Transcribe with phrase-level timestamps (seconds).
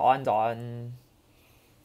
[0.00, 0.96] 早安，早安。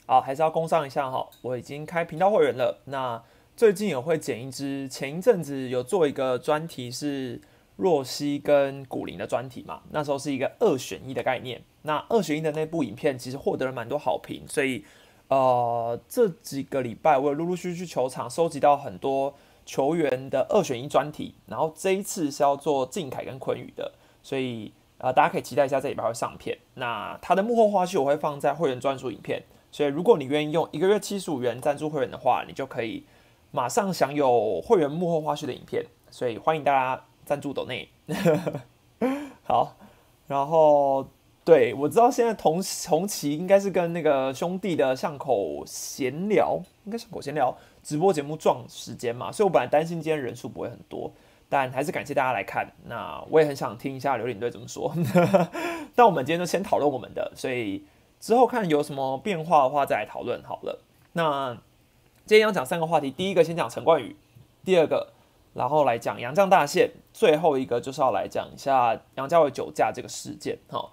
[0.08, 2.80] 好，还是要工商一下哈，我已经开频道会员了。
[2.86, 3.22] 那
[3.58, 7.42] 最近也会剪一支，前一阵子有做一个专题是
[7.76, 11.62] 若曦跟古灵的专题嘛，那时候是一个二选一的概念。
[11.82, 14.86] 那二选一的那部影片其实获得了蛮多好评，所以
[15.28, 19.36] 呃这几个礼拜我也陆陆续续去球场收集到很多
[19.66, 23.92] 球员的二选一专题，然后这一次是要做靖凯跟昆宇的，
[24.24, 24.72] 所以
[25.06, 26.58] 呃大家可以期待一下这礼拜会上片。
[26.74, 29.44] 那他的幕后花絮我会放在会员专属影片。
[29.72, 33.06] 所以，如果你愿意用一个月七十五元赞助会员的话，你就可以
[33.52, 35.86] 马上享有会员幕后花絮的影片。
[36.10, 37.88] 所以，欢迎大家赞助抖内。
[39.44, 39.76] 好，
[40.26, 41.06] 然后
[41.44, 51.12] 对我知道现在同同期应该是跟那个兄弟的巷口闲聊，应该巷口闲聊直播节目撞时间嘛，所以我本来担心今天人数不会很多，
[51.50, 52.68] 但还是感谢大家来看。
[52.86, 54.94] 那我也很想听一下刘领队怎么说。
[55.96, 57.84] 但我们今天就先讨论我们的，所以。
[58.18, 60.80] 之后看有什么变化的话再来讨论好了。
[61.14, 61.54] 那
[62.26, 64.16] 今天要讲三个话题，第一个先讲陈冠宇，
[64.64, 65.10] 第二个
[65.54, 70.58] 然后来讲杨绛大线，最后一个就是要来讲一下杨家伟酒驾这个事件。
[70.70, 70.90] 哈，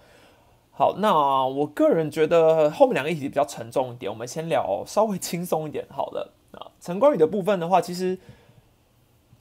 [0.72, 6.34] 好，那我个人觉得后面两个议题比较沉重一点，我们先聊稍微轻松一点好了。
[6.50, 8.18] 啊，陈冠宇的部分的话，其实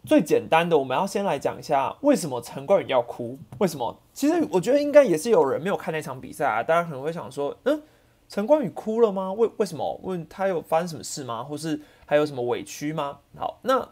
[0.03, 3.99] 最简单的，我们要先来讲一下为什么陈冠宇要哭，为什么？
[4.13, 7.81] 其实我觉得应该也是有人没有看那场比赛啊，大家可能会想说，嗯，
[8.27, 9.31] 陈冠宇哭了吗？
[9.33, 9.99] 为为什么？
[10.03, 11.43] 问他有发生什么事吗？
[11.43, 13.19] 或是还有什么委屈吗？
[13.37, 13.87] 好，那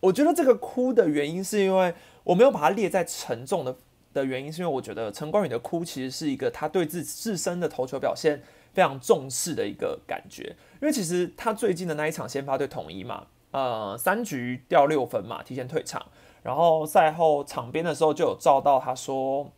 [0.00, 1.92] 我觉得这个哭的原因是因为
[2.24, 3.76] 我没有把它列在沉重的
[4.14, 16.06] 的原因，是因为我觉得陈冠宇的哭其实是一个他对自自身的投球表现非常重视的一个感觉，因为其实他最近的那一场先发对统一嘛，呃，三局掉六分嘛，提前退场，
[16.42, 19.50] 然后赛后场边的时候就有照到他说。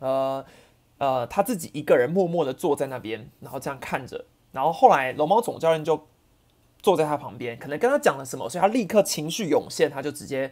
[0.00, 0.42] 呃
[0.96, 6.06] 呃，他自己一个人默默的坐在那边，然后这样看着，然后后来龙猫总教练就
[6.82, 10.50] 坐在他旁边，可能跟他讲了什么，所以他立刻情绪涌现，他就直接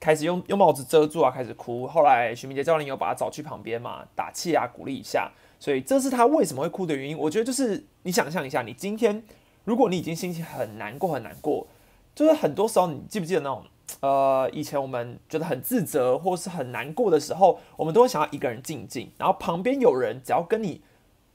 [0.00, 1.86] 开始用用帽子遮住啊，开始哭。
[1.86, 7.18] 后来徐明杰教练有把他找去旁边嘛，打气啊，鼓励一下，所以这是他为什么会哭的原因。
[7.18, 9.22] 我觉得就是你想象一下，你今天
[9.64, 11.66] 如果你已经心情很难过很难过，
[12.14, 13.64] 就是很多时候你记不记得那种？
[14.00, 20.82] 呃，以前我们觉得很自责或是很难过的时候，我们都会想要一个人静静，然后旁边有人只要跟你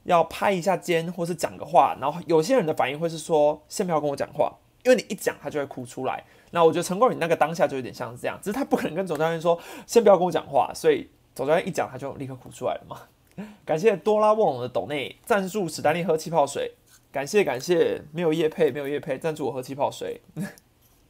[0.04, 4.52] 要拍一下肩或是讲个话，然后有些人的反应会是说先不要跟我讲话，
[4.84, 6.22] 因为你一讲他就会哭出来。
[6.50, 13.02] 那我觉得陈冠宇那个当下就有点像是这样，只是他不可能跟总教练说先不要跟我讲话，所以总教练一讲他就立刻哭出来了嘛。
[13.64, 16.72] 感谢多拉沃隆的斗内赞助史丹利喝气泡水，
[17.10, 20.20] 感 谢感谢，没有叶配没有叶配赞助我喝气泡水。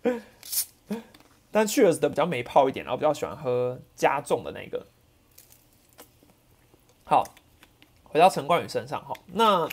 [1.50, 4.86] 但去了的比较没泡一点，然后比较喜欢喝加重的那个。
[7.04, 7.24] 好，
[8.04, 9.68] 回到陈冠宇身上哈，那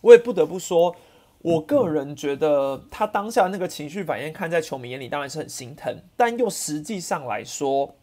[0.00, 0.94] 我也不得不说，
[1.38, 7.96] 我个人觉得他当下那个情绪反应，看在球迷眼里当然是很心疼，但又实际上来说，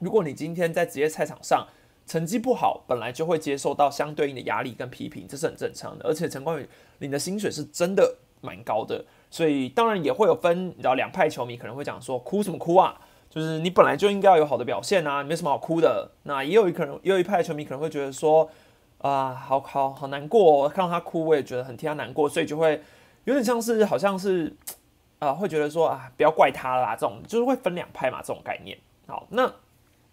[0.00, 1.68] 如果你今天在职业赛场上
[2.04, 6.04] 成绩不好，本来就会接受到相对应的压力跟批评，这是很正常的。
[6.04, 6.68] 而且陈冠宇
[6.98, 9.04] 领的薪水是真的蛮高的。
[9.30, 13.00] 所以当然也会有分，你知道两派球迷可能会讲说哭什么哭啊？
[13.28, 16.08] 就是你本来就应该要有好的表现啊，没什么好哭的。
[16.22, 18.48] 那也有一可能，也有一派球迷可能会觉得说
[18.98, 22.80] 啊，好好好难过，看到他哭我也觉得很替他难过，所以就会
[23.24, 24.54] 有点像是好像是
[25.18, 28.78] 啊，会觉得说啊，不要怪他啦，这种就是会分两派嘛，这种概念。
[29.08, 29.52] 好，那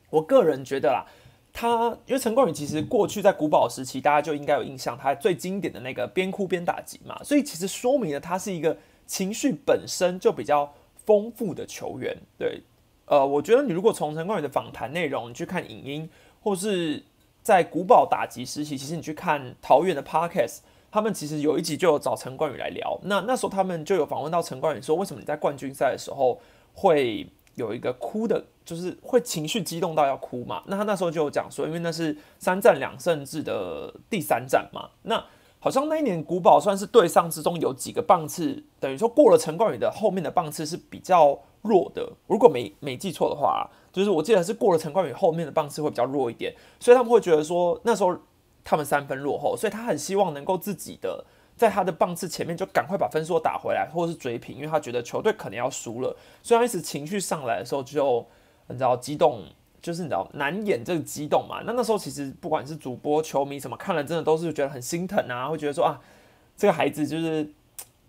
[0.09, 1.06] 我个人觉得啦，
[1.54, 8.78] 他因为陈冠宇其实过去在古堡时期，大家就应该有印象，他最经典的那个边哭边打击嘛，所以其实说明了他是一个。
[9.08, 10.74] 情绪本身就比较
[11.06, 12.62] 丰富的球员，对，
[13.08, 16.10] 呃，我觉得你如果从陈冠宇的访谈内容，你去看影音，
[16.42, 17.04] 或是
[17.42, 22.98] 在古堡打击时期，其实你去看桃园的 Podcast，他们其实有一集就有找陈冠宇来聊。
[23.04, 26.40] 那那时候他们就有访问到陈冠宇说，为什么你在冠军赛的时候
[26.74, 30.64] 会有一个哭的，就是会情绪激动到要哭嘛？
[30.68, 35.24] 那他那时候就有讲说，因为那是三战两胜制的第三战嘛，那。
[35.64, 42.12] 好像那一年古堡算是对上之中有几个棒次，等于说过了陈冠宇的后面的棒次是比较弱的。
[42.26, 48.18] 如果没没记错的话，就是我记得是过了陈冠宇后面的棒次会比较弱一点，所以他们会觉得说那时候
[48.64, 51.24] 他们三分落后，所以他很希望能够自己的
[51.56, 58.26] 在他的棒次前面就赶快把分数打回来，或者是追平，因为他觉得球队可能要输了，所以他一直情绪上来的时候就
[58.72, 59.44] 你知道激动。
[59.82, 61.64] 就是你知道难掩这个激动嘛？
[61.66, 66.00] 那那时候其实不管是主播、球迷什么看了，真的都是觉得很心疼啊，会觉得说啊，
[66.56, 67.52] 这个孩子就是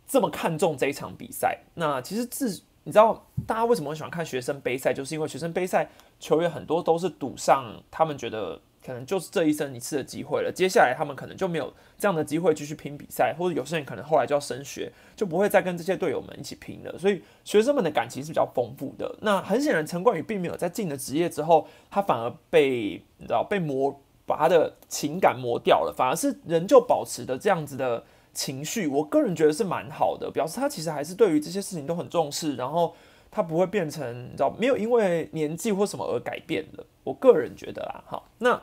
[0.06, 1.60] 这么看重这一场比赛。
[1.76, 5.88] 那其实自你知道大家为什么喜欢看学生杯赛，就是因为学生杯赛
[6.20, 10.52] 球员很多都是赌上他们觉得可能就是这一生一次的机会了。
[10.52, 16.98] 接下来他们可能就没有这样的机会继续拼比赛，或者有些人可能后来就要升学，就不会再跟这些队友们一起拼了。
[16.98, 19.16] 所以学生们的感情是比较丰富的。
[19.20, 28.86] 那很显然，陈冠宇并没有在进了职业之后，他反而被你知道被磨，把他的情感磨掉了，反而是仍旧保持的这样子的情绪。
[28.86, 32.94] 我个人觉得是蛮好的，表示他其实还是对于这些事情都很重视，然后。
[33.34, 36.84] 他不会变成，你知道，没有因为年纪或什么而改变的。
[37.02, 38.60] 我个人觉得啦，好，那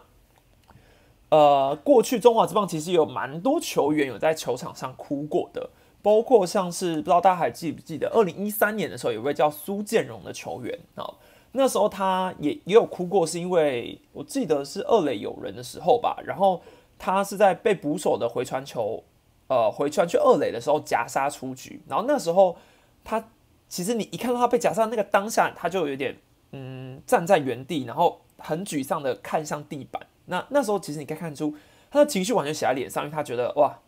[1.30, 5.70] 呃，过去中华之棒其实有蛮多球员有在球场上哭过的，
[6.02, 11.08] 包括像是不知道大家还记不记得，二零一三年的时候有位叫苏建荣的球员啊，
[11.52, 16.62] 那时候他也也有哭过，是因为我记得是二垒有人的时候吧，然后
[16.98, 19.04] 他是在被捕手的回传球，
[19.48, 22.58] 呃，回传去二垒的时候夹杀出局，然后那时候
[23.04, 23.24] 他。
[23.72, 26.18] 其实你一看到他被夹杀那个当下，他就有点
[26.54, 30.02] 嗯站在原地，然后很沮丧的看向地板。
[30.30, 31.54] 那那时候其实你可以看出
[31.92, 33.80] 他的情绪完全写在脸上，因为他觉得哇，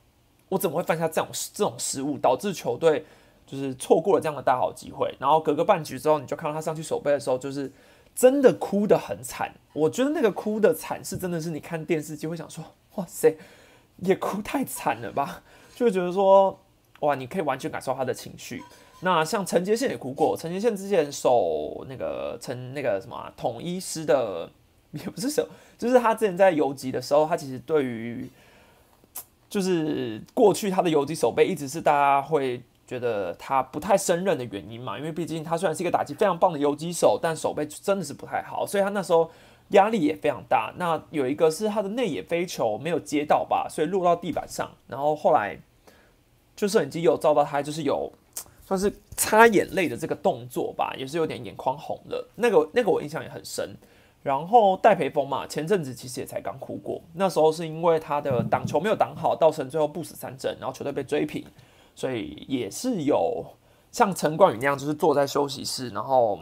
[0.50, 3.06] 我怎么会犯下这种这种失误，导致球队
[3.46, 5.16] 就是错过了这样的大好机会。
[5.20, 7.72] 然后隔个半局之后，你就看到他上去守备的时候，就是
[8.16, 9.54] 真的哭得很惨。
[9.74, 12.64] 我觉得那个哭的惨是真的是你看电视机会想说
[12.96, 13.38] 哇塞，
[14.04, 15.44] 也哭太惨了吧？
[15.76, 16.60] 就会觉得说
[17.02, 18.62] 哇，你可以完全感受他的情绪。
[19.04, 24.48] 那像陈杰宪也哭过，陈杰宪之前守那个陈那个什么统一师的，
[24.92, 28.30] 也不是什么，就是他之前在游击的时候，他其实对于
[29.50, 39.30] 就是过去他的游击守备一直是大家会觉得他不太胜任的原因嘛，因为毕竟他虽然是一个打击非常棒的游击手，但守备真的是不太好，所以他那时候
[39.70, 40.74] 压力也非常大。
[40.78, 45.60] 那有一个是他的内野飞球没有接到吧，所以落到地板上，然后后来
[46.56, 48.12] 就摄影机有照到他，就是有。
[48.64, 52.26] 算是擦眼泪的这个动作吧，也是有点眼眶红了。
[52.36, 53.76] 那个那个我印象也很深。
[54.24, 61.46] 然后戴培峰嘛，前阵子其实也才刚哭过，那时候是因为他的挡球没有挡好，造成最后不死三振，然后球队被追平，
[61.96, 63.46] 所以也是有
[63.92, 66.40] 像陈冠宇那样，就是坐在休息室，然后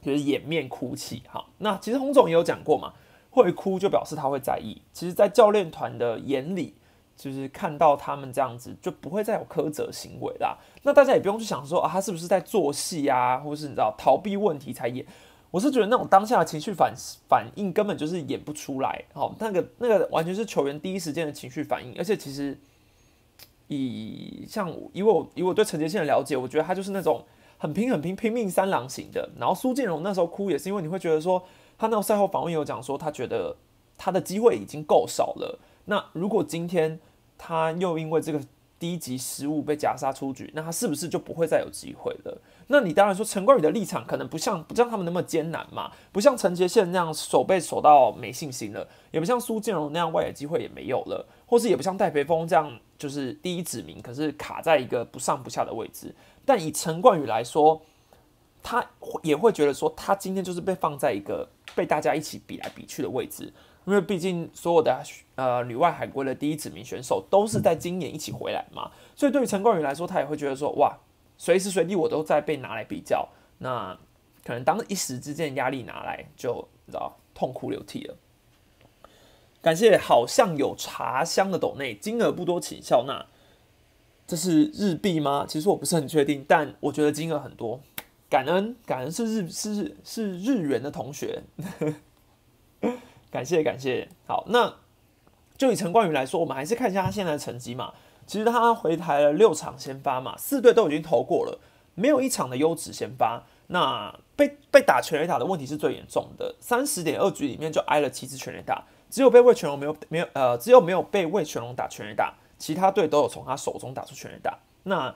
[0.00, 1.22] 就是掩面哭泣。
[1.28, 2.92] 哈，那其实洪总也有讲过嘛，
[3.30, 4.80] 会哭就表示他会在意。
[4.92, 6.74] 其实，在教练团的眼里。
[7.14, 10.56] 就是看到他们这样子，就不会再有苛责行为啦。
[10.82, 15.04] 那大家也不用去想说啊，他是不是在做戏啊，或是你知道逃避问题才演？
[15.52, 16.94] 我是觉得那种当下的情绪反
[17.28, 19.04] 反应根本就是演不出来。
[19.12, 21.94] 好，那个那个完全是球员第一时间的情绪反应。
[21.98, 22.58] 而且其实
[23.68, 27.22] 以像以我以我对陈杰宪的了解，我觉得他就是那种
[27.58, 29.28] 很拼很拼拼命三郎型的。
[29.38, 31.44] 然后苏建荣那时候哭也是因为你会觉得说，
[31.76, 33.54] 他那个赛后访问有讲说，他觉得
[33.98, 35.60] 他的机会已经够少了。
[35.84, 36.98] 那如果今天
[37.36, 38.40] 他又因为这个
[38.78, 42.40] 低级失误被夹杀出局，那他是不是就不会再有机会了？
[42.68, 56.14] 那你当然说陈冠宇的立场可能不像不像他们那么艰难嘛，不像陈杰宪那样守备守到没信心了，也不像苏建荣那样外野机会也没有了，或是也不像戴培峰这样就是第一指名，可是卡在一个不上不下的位置。
[56.44, 57.80] 但以陈冠宇来说，
[58.62, 58.84] 他
[59.22, 63.52] 也会觉得说，他今天就是被放在一个被大家一起比来比去的位置。
[63.84, 65.02] 因为毕竟所有的
[65.34, 70.96] 呃女外海归的第一指名选手都是在今年一起回来嘛，所以对于陈冠宇来说，他也会觉得说哇，
[71.36, 73.98] 随时随地我都在被拿来比较，那
[74.44, 78.16] 可能当一时之间压力拿来就你知道痛哭流涕了。
[79.60, 83.26] 感谢好像有茶香的斗内，金额不多，请笑纳。
[84.26, 85.44] 这是日币吗？
[85.48, 87.80] 其实我不是很确定，但我觉得金额很多。
[88.28, 91.42] 感恩感恩是日是是日元的同学。
[93.30, 94.74] 感谢感谢，好，那
[95.56, 97.92] 就以陈冠宇来说，我们还是看一下他现在的成绩嘛。
[98.32, 101.58] 其实他回台了六场先发嘛，四队都已经投过了，
[101.94, 103.42] 没有一场的优质先发。
[103.66, 114.58] 那被被打全垒打的问题是最严重的，三十点二局里面就挨了七次全垒打，只有被魏全龙没有没有呃，只有没有被魏全龙打全垒打，其他队都有从他手中打出全垒打。
[114.84, 115.14] 那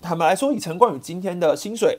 [0.00, 1.98] 坦白来说，以陈冠宇今天的薪水，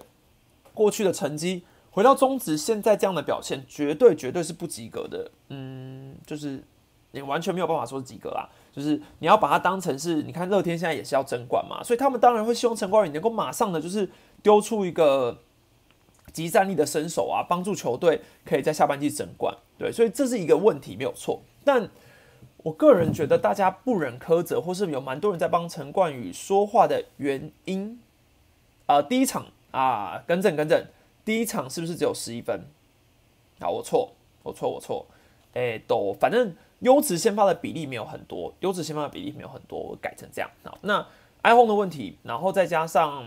[0.74, 1.63] 过去的成绩。
[1.91, 5.29] 回到中职，现在这样的表现绝对绝对是不及格的。
[5.50, 6.63] 嗯，就是
[7.15, 8.48] 你完全没有办法说及格啦。
[8.72, 14.10] 就是你要把它当成是，你看乐天现在也是要争冠嘛，所以他们当然会希望陈冠宇能够马上的就是
[14.43, 15.39] 丢出一个
[16.34, 19.55] 集战力的身手啊，帮助球队可以在下半季争冠。
[19.77, 21.41] 对，所以这是一个问题没有错。
[21.63, 21.89] 但
[22.57, 28.00] 我个人觉得大家不忍苛责，或是有蛮多人在帮陈冠宇说话的原因，
[28.88, 30.86] 啊，第一场啊，更正更正。
[31.24, 32.65] 第一场是不是只有十一分？
[33.60, 34.12] 啊，我错，
[34.43, 35.05] 我错，我错。
[35.53, 40.50] 哎，都反正优质先发的比例没有很多，优质先发的比例没有很多，我改成这样。
[40.63, 41.05] 好，那
[41.44, 43.24] iPhone 的问题，然后再加上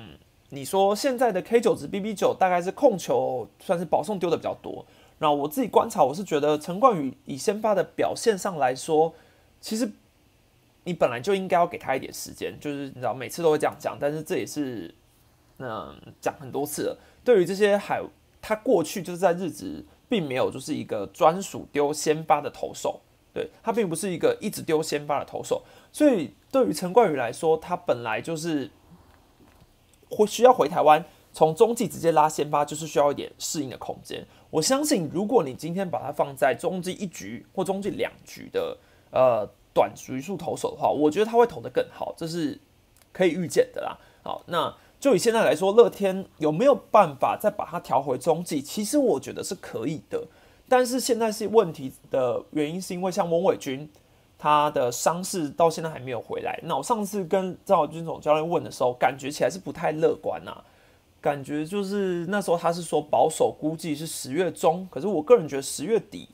[0.51, 4.85] 你说现在的 K 九值 BB 九大概是控球算是保送丢的比较多。
[5.19, 9.13] 那我自己观察，我是觉得陈冠宇以先发的表现上来说，
[9.61, 9.91] 其实
[10.85, 14.95] 你本来就应该要给他一点时间，就是你知道每次都会这样讲，但是这也是
[15.59, 16.99] 嗯讲很多次了。
[17.25, 18.01] 对于这些海，
[18.41, 23.01] 他过去就是在日子并没有就是一个专属丢先发的投手，
[23.39, 28.69] 对他并不是一个一直丢先发的投手，所以对于陈冠宇来说，他本来就是
[30.11, 31.05] 会需要回台湾。
[31.31, 34.27] 从中继直接拉先发，就是需要一点适应的空间。
[34.51, 38.77] 我相信，如果你今天把它放在中继一局或中继两局的
[39.13, 42.59] 呃短局数投手的话，我觉得他会投得更好，这是
[43.13, 43.97] 可以预见的啦。
[44.25, 48.61] 好，那就以现在来说，乐天有没有办法再把它调回中继？
[48.61, 50.27] 其实我觉得是可以的，
[50.69, 53.89] 但是现在是问题的原因，是因为像翁伟军
[54.39, 56.59] 他的伤势到现在还没有回来。
[56.63, 60.63] 那我上次跟赵军总教练问的时候，感觉起来是不太乐观呐。
[61.21, 66.29] 感觉就是那时候他是说保守估计是十月中，可是我个人觉得十月底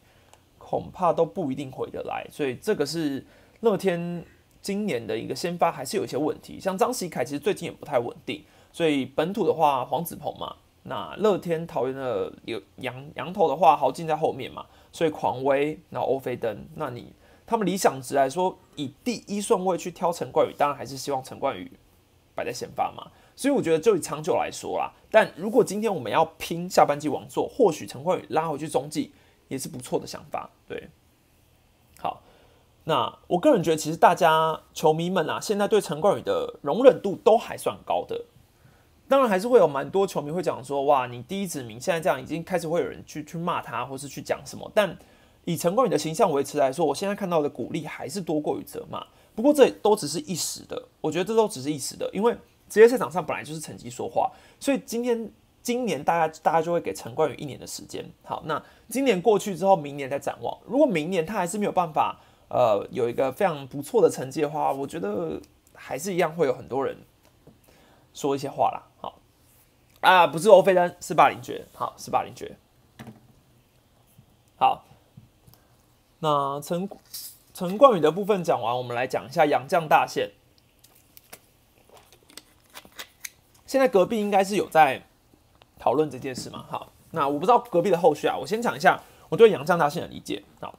[0.58, 3.24] 恐怕都不一定回得来，所以这个是
[3.60, 4.22] 乐天
[4.60, 6.60] 今年的一个先发还是有一些问题。
[6.60, 17.12] 像张喜凯其实最近也不太稳定，所以本土的话黄子鹏嘛，那乐天桃园的有羊羊头的话豪进在后面嘛，所以狂威然后欧菲登，那你
[17.46, 21.72] 他们理想值来说以第一顺位去挑陈冠宇，当然还是希望陈冠宇
[22.34, 23.10] 摆在先发嘛。
[23.34, 29.12] 所以我觉得，就以长久来说啦，但如果今天我们要拼下半季王座，或许陈冠宇拉回去中继
[29.48, 30.50] 也是不错的想法。
[30.68, 30.88] 对，
[31.98, 32.22] 好，
[32.84, 38.26] 那我个人觉得，其实大家球迷们啊，现在对陈冠宇的容忍度都还算高的。
[39.08, 44.70] 当然，还是会有蛮多球迷会讲说，哇，你第一指名现在这样，已经开始会有人去去骂他，或是去讲什么。
[44.74, 44.96] 但
[45.44, 49.06] 以陈冠宇的形象维持来说，我现在看到的鼓励还是多过于责骂。
[49.34, 52.36] 不过这都只是一时的，我觉得这都只是一时的，因为。
[52.66, 55.30] 职业赛场上本来就是成绩说话，所以今天
[55.62, 58.02] 今年大家大家就会给陈冠宇一年的时间。
[58.24, 60.58] 好，那今年过去之后，明年再展望。
[60.66, 62.18] 如果明年他还是没有办法，
[62.48, 65.38] 呃，有一个非常不错的成绩的话，我觉得
[65.74, 66.96] 还是一样会有很多人
[68.14, 68.82] 说一些话啦。
[69.02, 69.18] 好，
[70.00, 71.66] 啊，不是欧菲丹，是霸凌爵。
[71.74, 72.56] 好，是霸凌爵。
[74.56, 74.84] 好，
[76.20, 76.88] 那陈
[77.52, 80.30] 陈冠宇的部分讲完，我们来讲一下杨绛大线。
[83.66, 85.02] 现在隔壁应该是有在
[85.78, 86.64] 讨论这件事嘛？
[86.70, 88.36] 好，那我不知道隔壁的后续啊。
[88.36, 90.44] 我先讲一下我对杨绛大线的理解。
[90.60, 90.78] 好，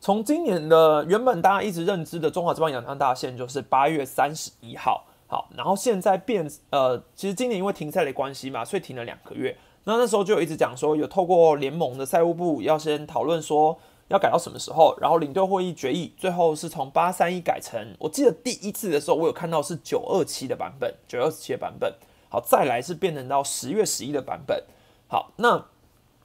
[0.00, 5.04] 从今年的原本大家一直认知的中华之邦杨绛大线就是八月三十一号。
[5.28, 9.56] 好，然后现在变呃，其实今年因为停赛的关系嘛，所以停了两个月。
[9.84, 13.78] 那那时候就有一直讲说，有透过联盟的赛务部要先讨论说。
[14.10, 14.96] 要改到什么时候？
[15.02, 17.94] 然后领队会议决议，最后是从八三一改成。
[17.98, 21.92] 我记得第一次的时候，我有看到是九二七的版本，九二七的版本。
[22.30, 24.64] 好，再来是变成到十月十一的版本。
[25.08, 25.62] 好，那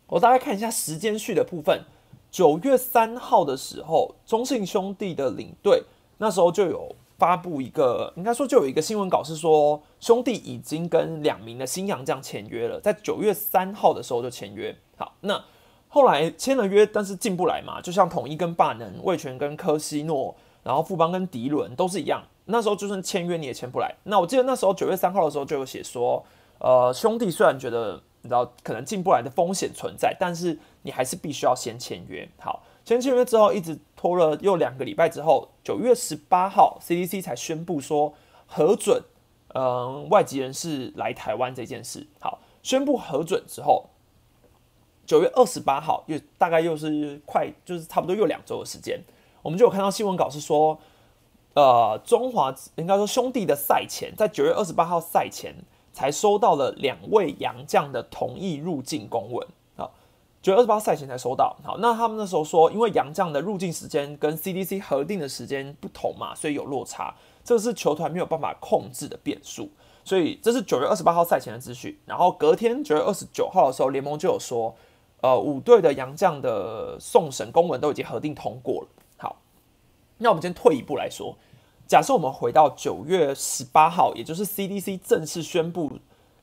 [0.08, 1.84] 我大概看一下时间序的部分。
[2.32, 5.84] 九月三号的时候，中信兄弟的领队
[6.20, 14.76] 那时候就有发布一个，应该说就有一个新闻稿是说，兄弟已经跟两名的新洋将签约了，在九月三号的时候就签约。
[14.98, 15.44] 好，那。
[15.96, 22.24] 后来签了约，但是进不来嘛，就像统一跟霸能、魏权跟科西诺，然后富邦跟迪伦都是一样。
[22.46, 23.94] 那时候就算签约你也签不来。
[24.06, 26.26] 那我记得那时候九月三号的时候就有写说，
[26.58, 32.28] 呃，兄弟虽然觉得你知道可能进不来的风险存在，但是你还是必须要先签约。
[32.40, 38.14] 好，前签约之后一直拖了又两个礼拜之后，九月十八号 CDC 才宣布说
[38.46, 39.02] 核准，
[39.56, 42.08] 嗯，外籍人士来台湾这件事。
[42.20, 43.86] 好，宣布核准之后。
[45.06, 48.98] 九月二十八号，又大概又是快，就是差不多又两周的时间，
[49.42, 50.80] 我们就有看到新闻稿是说，
[51.56, 55.54] 呃，中华应该说兄弟的赛前，在九月二十八号赛前
[55.92, 59.46] 才收到了两位洋将的同意入境公文。
[60.44, 61.56] 九月二十八赛前才收到。
[61.64, 69.70] 好，那他们那时候说，因为洋将的入境时间跟 CDC 核定的时间不同嘛，所以有落差，这是球团没有办法控制的变数。
[70.04, 71.98] 所以这是九月二十八号赛前的资讯。
[72.06, 74.76] 然后隔天九月二十九号的时候，联盟就有说。
[75.22, 78.88] 呃，五队的洋将的送审公文都已经核定通过了。
[79.16, 79.38] 好，
[80.18, 81.34] 那我们先退一步来说，
[81.88, 85.90] 假设我们回到九月十八号，也就是 CDC 正式宣布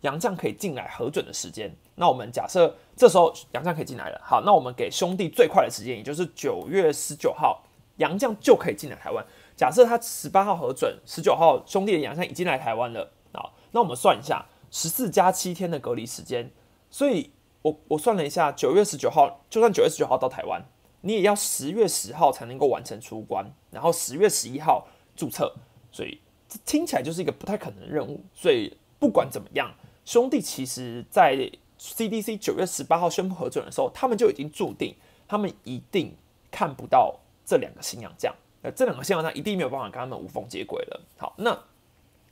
[0.01, 4.19] 洋将可以进来核准的时间，那我们假设这时候洋将可以进来了。
[4.25, 7.63] 好，那我们给兄弟最快的时间，也就是九月十九号，
[7.99, 9.25] 洋将就可以进来台湾。
[9.55, 13.13] 假设他十八号核准，十九号兄弟的洋将已经来台湾了。
[13.33, 16.51] 啊，那我们算一下，十四加七天的隔离时间，
[16.91, 17.31] 所以。
[17.63, 20.65] 我我算了一下，九月十九号，就算九月十九号到台湾，
[21.03, 25.55] 你也要十月十号才能够完成出关，然后十月十一号注册，
[25.93, 28.25] 所以这听起来就是一个不太可能的任务。
[28.33, 29.75] 所以不管怎么样，
[30.07, 34.95] 兄弟其实在 CDC 九月十八号宣布核准的时候，他们就已经注定
[35.27, 36.15] 他们一定
[36.51, 41.01] 看不到这两个新洋将，那，这两个新洋将一定没有办法跟他们无缝接轨了。
[41.17, 41.59] 好，那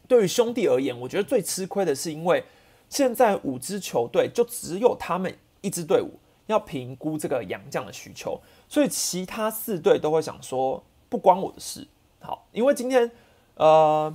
[0.06, 2.44] 对于兄弟而言，我觉得最吃亏的是因为
[2.90, 8.38] 现在五支球队就只有他们一支队伍要评估这个洋将的需求，
[8.68, 11.88] 所以其他四队都会想说不关我的事。
[12.20, 13.10] 好，因为今天
[13.54, 14.14] 呃。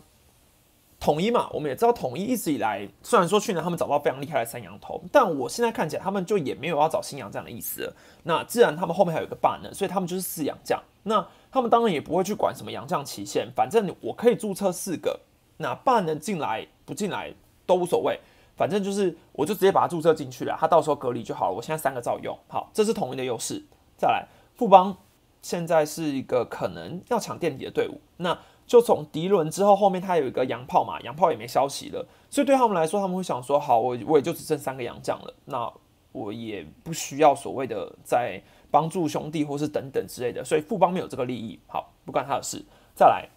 [1.04, 7.94] 统一嘛，我们也知道统一一直以来，虽然说去年他们找到非常厉害的三羊头，但我现在看起来他们就也没有要找新羊这样的意思。
[8.24, 10.82] 那既然他们后面还有一个霸呢，所以他们就是四羊将。
[11.04, 15.20] 那他们当然也不会去管什么羊将期限，反正我可以注册四个，
[15.58, 17.34] 那霸能进来不进来
[17.66, 18.22] 都无所谓，
[18.56, 21.54] 反正就是我就直接把它注册进去了，他到时候隔离就好了。
[21.54, 23.62] 我现在三个照用，好，这是统一的优势。
[23.98, 24.96] 再来，富邦
[25.42, 28.40] 现在是一个可能要抢垫底的队伍，那。
[28.74, 35.72] 就从迪伦之后，后面他有一个洋炮嘛，洋炮也没消息了，所以对他们来说，他们会想说：好，我我也就只剩三个洋将了，那
[36.12, 42.66] 我也不需要所谓的在帮助兄弟或是等等之类的，所以富邦没有这个利益，好，不关他的事。
[42.96, 43.30] 再来，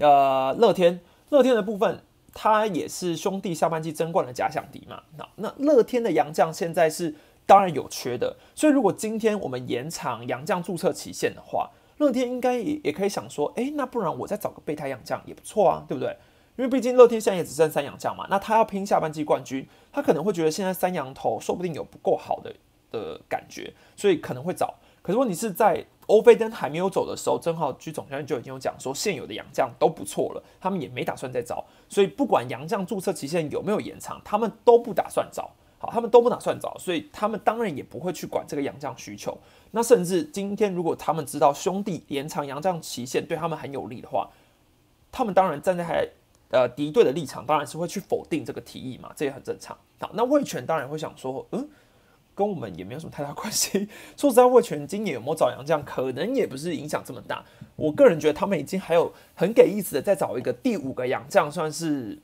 [0.00, 2.02] 呃，乐天，乐天的部分，
[2.34, 7.14] 他也是兄弟下半季争冠的假想敌嘛，那那乐天的洋将现在是
[7.46, 11.70] 当然有缺的，所以如果今天我们延长洋将注册期限的话。
[12.00, 16.16] 乐天应该也也可以想说，哎，那不然我再找个备胎洋将也不错啊，对不对？
[16.56, 22.54] 因为毕竟乐天现在也只剩三洋将嘛，那他要拼下半季冠军，他可能会觉得现在三洋头说不定有不够好的
[22.90, 24.74] 的感觉，所以可能会找。
[25.02, 35.50] 可是问题是在欧菲登还没有走的时候，正好居总教练就已经有讲说，现有的洋将都不错了，他们也没打算再找，所以不管洋将注册期限有没有延长，他们都不打算找。
[35.82, 39.38] 好，他们都不打算找，所以他们当然也不会去管这个洋将需求。
[39.70, 44.28] 那甚至今天，如果他们知道兄弟延长洋将期限对他们很有利的话，
[45.10, 46.06] 他们当然站在
[46.50, 49.74] 呃敌对的立场，当然是会去否定这个提议嘛，这也很正常。
[49.98, 51.66] 好，那魏权当然会想说，嗯，
[52.34, 53.88] 跟我们也没有什么太大关系。
[54.18, 57.42] 说实在，魏权今年有没有找洋将，可能也不是影响这么大。
[57.76, 62.18] 我个人觉得他们已经还有很给意思的再找一个第五个洋将，算是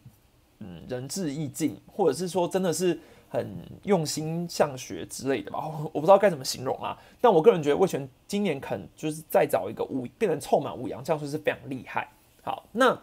[0.58, 3.00] 嗯仁至义尽，或者是说真的是。
[3.28, 5.58] 很用心向学之类的吧，
[5.92, 6.96] 我不知道该怎么形容啊。
[7.20, 12.08] 但我个人觉得魏权今年肯就是再找一个五变成凑满五羊，这样说是非常厉害。
[12.42, 13.02] 好，那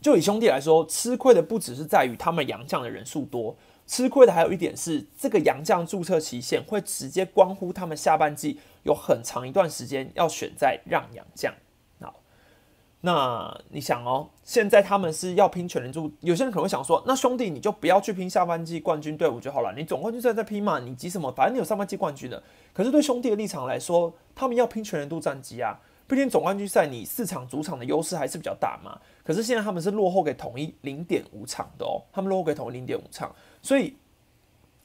[0.00, 11.52] 就以兄弟来说，吃亏的不只是在于他们洋将的人数多，吃亏的还有一点是这个洋将注册期限会直接关乎他们下半季有很长一段时间要选在让洋将。
[12.00, 12.20] 好
[13.00, 21.30] 那你想哦，现在他们是要拼全年度，有些人可能会想说，那兄弟你就不要去拼下半季冠军队伍就好了，你总冠军赛在拼嘛，你急什么？
[21.32, 22.42] 反正你有上半季冠军的。
[22.72, 28.98] 可是对兄弟的立场来说，他们要拼全年度战绩啊，毕竟总冠军赛你四场主场的优势还是比较大嘛。
[29.22, 33.30] 可是现在他们是落后给统一零点五场的哦，他们落后给统一零点五场，
[33.60, 33.94] 所以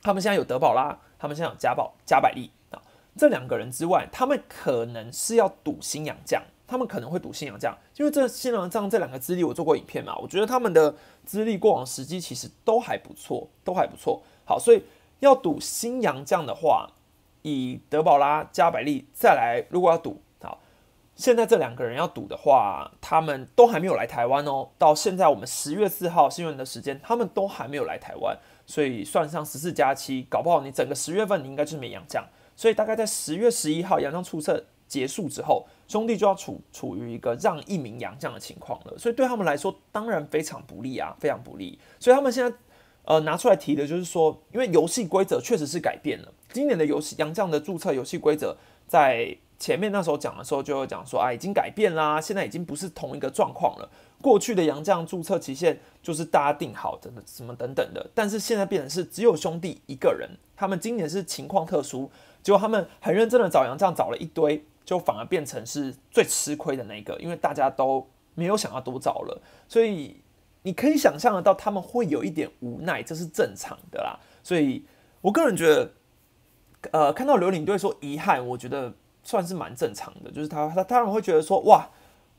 [0.01, 2.81] 他们现在有德保拉，他们现在有加宝加百利啊，
[3.15, 6.43] 这两个人之外，他们可能是要赌新洋将。
[6.73, 14.23] 他们可能会赌新洋将，因为这新洋将这两个资历我做过影片嘛，我觉得他们的资历过往时机其实都还不错，都还不错。
[14.43, 14.81] 好，所以
[15.19, 16.89] 要赌新洋将的话，
[17.43, 20.63] 以德保拉加百利再来，如果要赌，好，
[21.15, 24.69] 现在这两个人要赌的话，他们都还没有来台湾哦。
[24.79, 35.65] 到现在我们十月四号新闻的时间，他们都还没有来台湾，所以算上十四加七，搞不好你整个十月份你应该就是没洋将，所以大概在十月十一号洋将出册结束之后。
[35.85, 41.77] 兄弟就要处处于一个让一名洋将的情况了，所以对他们来说当然非常不利啊，非常不利。
[41.99, 42.57] 所以他们现在
[43.03, 46.33] 呃拿出来提的就是说，因为游戏规则确实是改变了。
[46.51, 48.55] 今年的游戏洋将的注册游戏规则，
[48.87, 53.87] 在前面那时候讲的时候就有讲说啊，已经改变啦，现在已经不是同一个状况了。
[54.19, 62.09] 过去的洋将注册期限就是大家定好的什么等等的，但是现在变成是只有兄弟一个人，他们今年是情况特殊，
[62.41, 64.65] 结果他们很认真的找洋将，找了一堆。
[64.85, 70.17] 就反而变成是最吃亏的那个，因为大家都没有想要多找了，所以
[70.63, 74.19] 你可以想象得到他们会有一点无奈，这是正常的啦。
[74.43, 74.85] 所以
[75.21, 75.91] 我个人觉得，
[76.91, 78.93] 呃，看到刘领队说遗憾，我觉得
[79.23, 80.29] 算是蛮正常的。
[80.31, 81.87] 就是他他当然会觉得说，哇，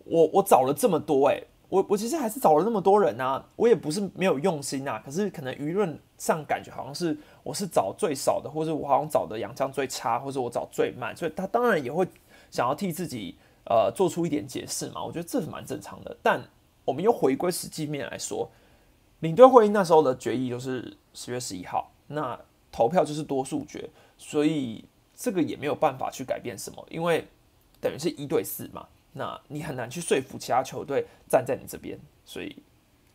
[0.04, 12.06] 我我找了这么多，诶，我我其实还是找了那么多人啊，我也不是没有用心啊，可是可能舆论上感觉好像是我是找最少的，或者我好像找的洋将最差，或者我找最慢，所以他当然也会。
[12.54, 15.02] 想要替自己呃做出一点解释嘛？
[15.04, 16.16] 我觉得这是蛮正常的。
[16.22, 16.40] 但
[16.84, 18.48] 我们又回归实际面来说，
[19.18, 22.40] 领队会议那时候的决议就是十月十一号，那
[22.70, 24.84] 投票就是多数决，所以
[25.16, 27.26] 这个也没有办法去改变什么，因为
[27.80, 32.54] 等于是一对四嘛，那你很难去说服其他球队站在你这边，所以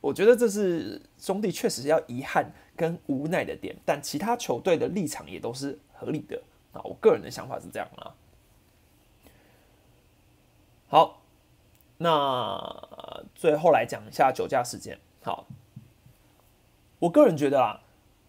[0.02, 6.42] 我觉得这是兄弟确实要遗憾跟无奈的点，但其他球队的立场也都是合理的
[6.74, 6.82] 那。
[6.82, 8.14] 我个人的想法是这样啊。
[10.92, 11.22] 好，
[12.00, 15.00] 那最后来讲一下酒驾事件。
[15.22, 15.46] 好，
[16.98, 17.82] 我个人觉得啊，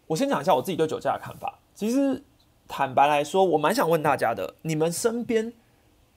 [0.09, 1.59] 我先讲一下我自己对酒驾的看法。
[1.75, 2.23] 其实
[2.69, 5.55] 坦白来说，我蛮想问大家的，你们身边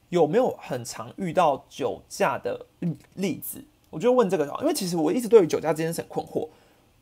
[0.10, 3.64] 有没有很常遇到酒驾的例例子？
[3.90, 6.50] 我就问这个，因为其实我一直对于酒驾这件事很困惑。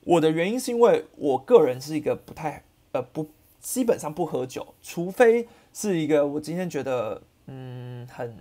[0.03, 3.27] 我的原因是因为我个人是一个不太呃不
[3.59, 8.35] 基本上不喝酒，除非是一个我今天觉得嗯很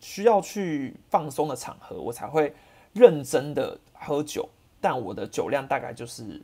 [0.00, 2.54] 需要去放松的场合，我才会
[2.92, 4.48] 认真的喝酒。
[4.80, 6.40] 但我的酒量大概就是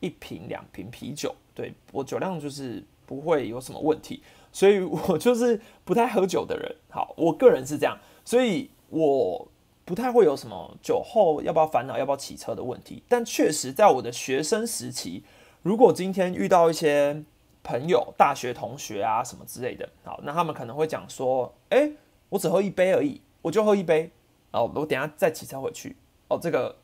[0.00, 6.76] 一瓶两瓶啤酒，对我酒量就是不会有什么问题，所以我就是不太喝酒的人。
[6.90, 9.48] 好，我个人是这样，所以我。
[9.84, 15.24] 不太会有什么酒后要不要烦恼要不要骑车的问题，但确实在我的学生时期，
[15.62, 17.24] 如果今天遇到一些
[17.62, 21.90] 朋友、大学同学啊什么之类的，好，那他们可能会讲说，哎，
[22.28, 24.10] 我只喝一杯而已，我就喝一杯，
[24.50, 25.96] 然后我等下再骑车回去。
[26.28, 26.74] 哦，这个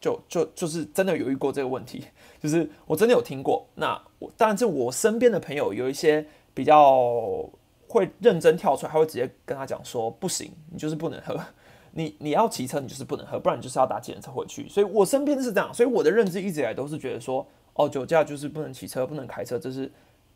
[0.00, 2.04] 就就就是真的有遇过这个问题，
[2.40, 3.66] 就是我真的有听过。
[3.74, 7.48] 那我当然是我身边的朋友有一些比较
[7.88, 11.38] 会认真跳出来，他会直接跟他讲说，不行，你就是不能喝。
[11.92, 14.68] 你你要骑车，你就是不能喝，不然你就是要打计程车回去。
[14.68, 19.90] 所以我身边是这样，所以我的认知一直以来都是觉得说，哦，酒驾就是不能骑车，不能开车，这是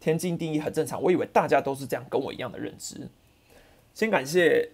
[0.04, 1.02] 天经地义，很正常。
[1.02, 3.08] 我以为大家都是这样，跟我一样的认知。
[3.94, 4.72] 先感谢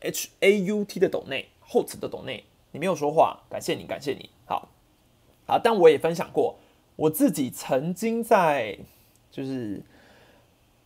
[0.00, 4.28] H A U T 的董内后此的董内，你没有说话，感谢你，感谢你。
[4.46, 4.68] 好，
[5.46, 6.56] 好，但我也分享过，
[6.96, 8.76] 我自己曾经在
[9.30, 9.80] 就是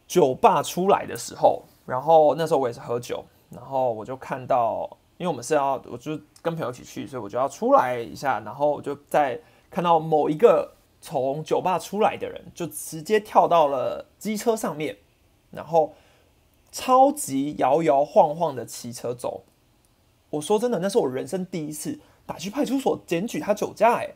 [0.06, 4.98] 酒吧出来的时候，然后那时候我也是喝酒，然后我就看到。
[5.16, 10.74] 因为我们是要，我就跟朋友一起去，所以我就要出来一下，然后我就在看到某一个
[11.04, 14.96] 从酒吧出来的人，就直接跳到了机车上面，
[15.50, 15.92] 然后
[16.72, 19.44] 超级摇摇晃晃的骑车走。
[20.30, 24.14] 我说真的，那是我人生第一次打去派出所检举他酒驾，哎，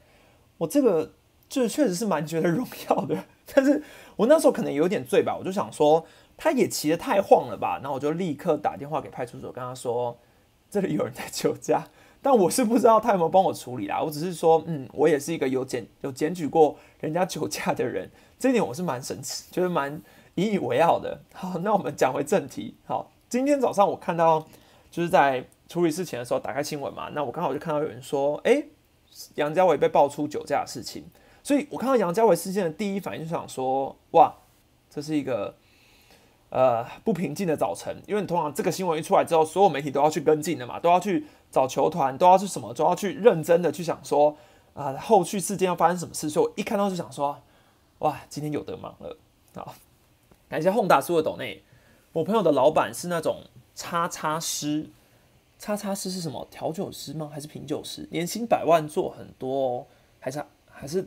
[0.56, 1.12] 我这个
[1.46, 3.24] 就确实是蛮觉得荣耀的。
[3.54, 3.82] 但是
[4.16, 6.06] 我那时候可能有点醉吧，我就想说
[6.38, 10.16] 他也骑得太晃了吧，然后我就立刻打电话给派出所，跟他说。
[10.70, 11.88] 这里有人在酒驾，
[12.20, 14.02] 但我是不知道他有没有帮我处理啦。
[14.02, 20.00] 我只是说，嗯，我也是一个有检有检举过人家酒驾的人，这一点我是蛮神奇，就是蛮
[20.34, 21.20] 引以为傲的。
[21.32, 22.74] 好，那我们讲回正题。
[22.86, 24.44] 好，今天早上我看到
[24.90, 28.62] 就是在处理事情的时候打开新闻嘛，那我刚好就看到有人说，哎，
[29.36, 31.04] 杨家伟被爆出酒驾的事情，
[31.42, 34.34] 所以我看到杨家伟事件的第一反应就想说，哇，
[34.90, 35.54] 这是一个。
[36.50, 44.36] 呃，不平静的早晨，因为通常这个新闻一出来之后，所有媒体都要去跟进的嘛，都要去找球团，都要去什么，都要去认真的去想说
[44.74, 46.28] 啊，后续事件要发生什么事。
[46.28, 47.38] 所以我一看到就想说，
[48.00, 49.16] 哇，今天有得忙了
[49.54, 49.74] 啊！
[50.48, 51.62] 感谢轰大叔的抖内，
[52.12, 53.42] 我朋友的老板是那种
[53.74, 54.88] 叉叉师，
[55.58, 56.46] 叉叉师是什么？
[56.50, 57.30] 调酒师吗？
[57.32, 58.08] 还是品酒师？
[58.10, 59.86] 年薪百万，做很多哦，
[60.20, 61.06] 还是还是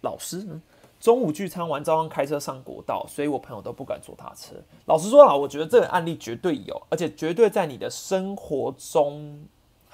[0.00, 0.60] 老师？
[0.98, 4.54] 中午聚餐完，照样开车上国道，所以我朋友都不敢坐他车。
[4.86, 9.44] 老实说啊，我觉得这个案例绝对有，而且绝对在你的生活中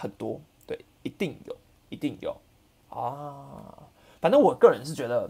[0.01, 1.57] 很多，对，一定有，
[1.89, 2.37] 一定有
[2.89, 3.75] 啊。
[4.21, 5.29] 反正我个人是觉得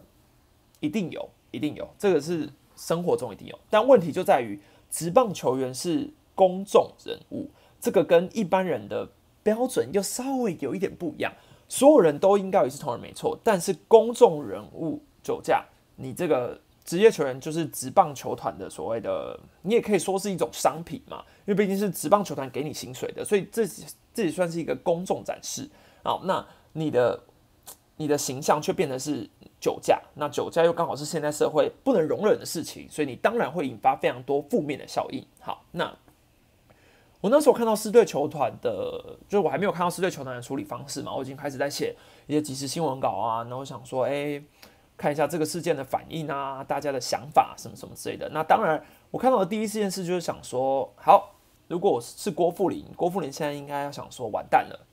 [0.81, 3.59] 一定有，一定有，这个是生活中一定有。
[3.71, 7.51] 但问题就在于，职棒球员是公众人物，
[7.81, 9.09] 这个跟一般人的
[9.43, 11.33] 标准又稍微有一点不一样。
[11.69, 15.03] 所有人都应该也是同仁没错，但是公众人物。
[15.21, 15.63] 酒驾，
[15.97, 23.67] 你这个职业球员就是职棒球团的所谓的，你也可以说是一种商品嘛，因为毕竟是职棒球团给你薪水的，所以这
[24.19, 25.71] 这也算是一个公众展示
[26.03, 27.23] 好，那你的
[27.99, 35.25] 你的形象却变得是酒驾，那酒驾又刚好是现在社会不能容忍的事情，所以你当然会引发非常多负面的效应。
[35.39, 35.97] 好，那
[37.21, 41.95] 我那时候看到四队球团的，就是我还没有看到四队球团的处理方式嘛，我已经开始在写
[42.27, 44.43] 一些即时新闻稿啊，然后想说，哎。
[45.01, 48.29] 看一下这个事件的反应啊，大家的想法什么什么之类的。
[48.31, 51.37] 那当然，我看到的第一件事就是想说，好，
[51.69, 54.87] 如果我是郭富林，郭富林现在应该要想说完蛋了，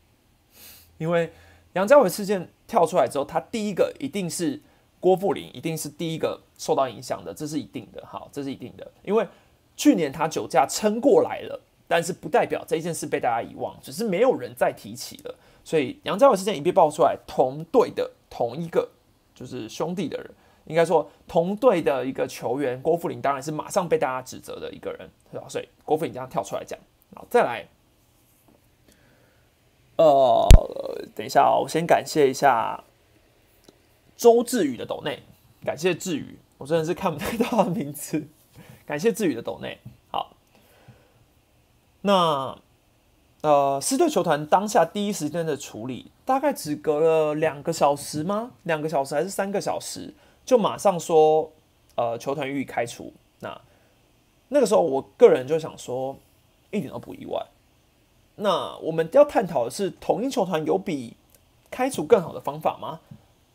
[0.98, 1.32] 因为
[1.74, 4.62] 杨家伟事件跳出来之后，他第一个一定是
[5.00, 8.06] 郭富林，一定是第一个受到影响的，这是一定的。
[8.06, 9.28] 好，这是一定的，因为
[9.76, 15.36] 去年他酒驾撑过来了，但是不代表这件事被大家遗忘，只是没有人再提起了。
[15.64, 18.90] 所以杨家伟事件一被爆出来，同队的同一个。
[19.34, 20.32] 就是兄弟的人，
[20.66, 25.46] 应该说同队的一个球员郭富林，当然是马上被大家指责的一个人，是吧？
[25.48, 26.78] 所以郭富林这样跳出来讲，
[27.16, 27.68] 好，再来，
[29.98, 30.48] 呃，
[31.16, 32.84] 等一下哦，我先感谢一下
[34.18, 35.24] 周志宇的抖内，
[35.64, 38.28] 感谢志宇，我真的是看不太到他的名字，
[38.86, 39.80] 感谢志宇的抖内。
[40.10, 40.36] 好，
[42.02, 42.58] 那
[43.42, 48.54] 呃，四队球团当下第一时间的处理，大概只隔了两个小时吗？
[48.64, 50.14] 两个小时还是三个小时，
[50.46, 51.52] 就马上说
[51.96, 53.12] 呃，球团予以开除。
[53.40, 53.60] 那
[54.50, 56.16] 那个时候，我个人就想说，
[56.72, 57.46] 一点都不意外。
[58.36, 61.16] 那我们要探讨的是，统一球团有比
[61.72, 63.00] 开除更好的方法吗？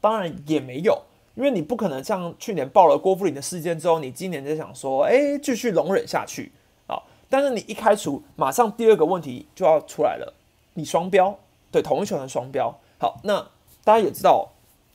[0.01, 1.03] 当然也没有，
[1.35, 6.51] 因为你不可能像去年爆了郭富林的事件之后，你今年就想说，哎，继续容忍下去
[6.87, 7.03] 啊。
[7.29, 10.33] 但是你一开除，马上第二个问题就要出来了，
[10.75, 11.39] 你双标，
[11.71, 12.75] 对，同一球团双标。
[12.99, 13.47] 好，那
[13.85, 14.49] 大家也知道，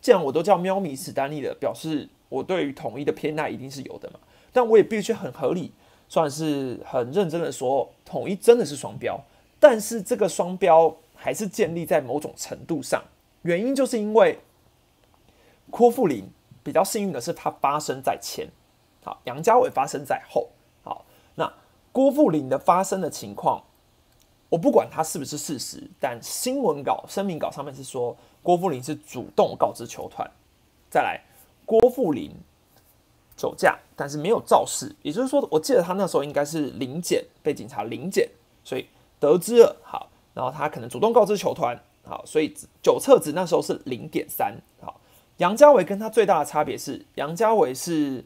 [0.05, 4.19] 既然我都叫喵米史丹利了，表示我对于统一的偏爱一定是有的嘛。
[4.53, 5.73] 但我也必须很合理，
[6.07, 9.19] 算是很认真的说，统一真的是双标。
[9.59, 13.03] 但是这个双标还是建立在某种程度上，
[13.41, 14.37] 原因就是因为
[15.71, 16.29] 郭富林
[16.61, 18.47] 比较幸运的是他发生在前，
[19.03, 20.49] 好，杨家伟发生在后，
[20.83, 21.51] 好，那
[21.91, 23.63] 郭富林的发生的情况，
[24.55, 30.25] 我不管他是不是事实，但新闻稿声明稿上面是说郭富林是主动告知球团，
[30.89, 31.19] 再来
[31.65, 32.31] 郭富林
[33.35, 38.29] 酒驾，但是没有肇事，也就是说，我记得他那时候应该是临检被警察临检，
[38.63, 38.87] 所以。
[39.17, 44.99] 得知了，好，然后他可能主动告知球团，好，所以九测值那时候是零点三，好，
[45.37, 48.23] 杨家伟跟他最大的差别是，杨家伟是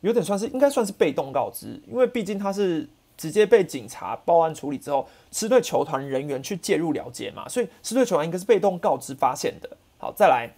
[0.00, 2.88] 有点算是应该算是被动告知，因为毕竟他是
[3.18, 10.48] 直接被警察报案处理之后，是对球团人员去介入了解嘛，所以是对球团应该是被动告知发现的，好，再来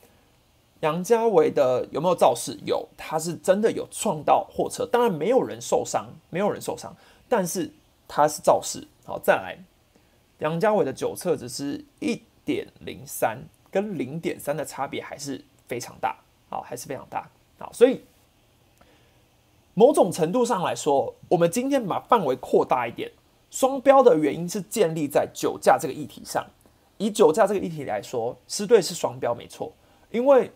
[0.80, 2.56] 杨家伟的有没有肇事？
[2.64, 6.94] 有，他是真的有撞到货车，当然没有人受伤，没有人受伤，
[7.28, 7.72] 但是
[8.06, 9.58] 他是肇事，好，再来。
[10.38, 13.38] 杨家伟的酒测只是一点零三，
[13.70, 16.16] 跟零点三的差别还是非常大，
[16.48, 18.02] 好，还是非常大，好，所以
[19.74, 23.10] 某种程度上来说，我们今天把范围扩大一点，
[23.50, 26.46] 双标的原因是建立在酒驾这个议题上。
[26.98, 29.72] 以酒驾这个议题来说，师队是双标没错，
[30.10, 30.50] 因为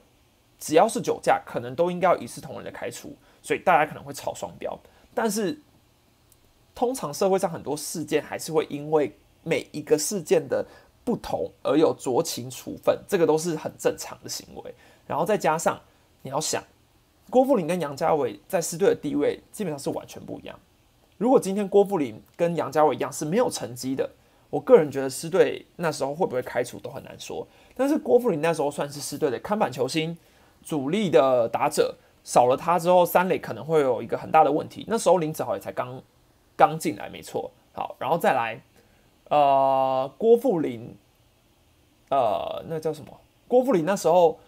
[0.59, 4.79] 只要是酒驾，可能都应该一视同仁的开除，所以大家可能会吵双标。
[5.15, 5.59] 但是
[6.75, 10.67] 通常社会上很多事件还是会因为每一个事件的
[11.05, 14.75] 不同而有酌情处分，这个都是很正常的行为。
[15.07, 15.81] 然后再加上
[16.21, 16.63] 你要想，
[17.31, 20.59] 郭富林跟杨家伟在师队的地位基本上是完全不一样。
[21.17, 24.11] 如果今天郭富林跟杨家伟一样是没有成绩的，
[24.51, 27.47] 我个人觉得师队那时候会不会开除都很难说。
[27.77, 30.17] 但是郭富林那时候算是师队的看板球星，
[30.63, 34.85] 主力的打者，少了他之后，三垒可能会有一个很大的问题。
[34.89, 36.03] 那时候林子豪也才刚
[36.57, 37.51] 刚进来，没错。
[37.73, 38.61] 好，然后再来。
[39.31, 40.95] 呃，郭富林，
[42.11, 43.11] 呃，那叫什么？
[43.49, 44.39] 郭富林那时候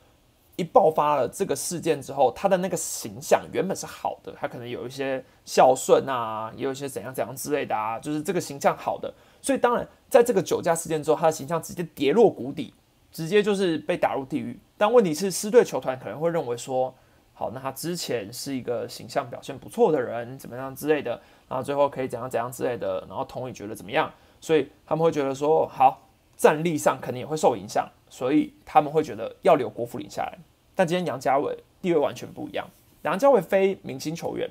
[0.57, 9.13] 一爆发了这个事件之后，他的那个形象原本是好的，他可能有一些孝顺啊，也有一些怎样怎样之类的啊，就是这个形象好的。
[9.43, 12.75] 所以当然，在这个酒驾事件之后，他的形象直接跌落谷底，
[13.13, 14.59] 直接就是被打入地狱。
[14.79, 16.95] 但问题是，狮队球团可能会认为说，
[17.35, 24.11] 好，那他之前是一个形象表现不错的人，怎么样之类的，然后最后可以怎样怎样之类的，然后同也觉得怎么样？
[24.41, 30.39] 所以他们会觉得说，好，战力上肯定也会受影响，所以他们会觉得要留郭富林下来。
[30.75, 32.67] 但今天杨家伟地位完全不一样，
[33.03, 34.51] 杨家伟非明星球员，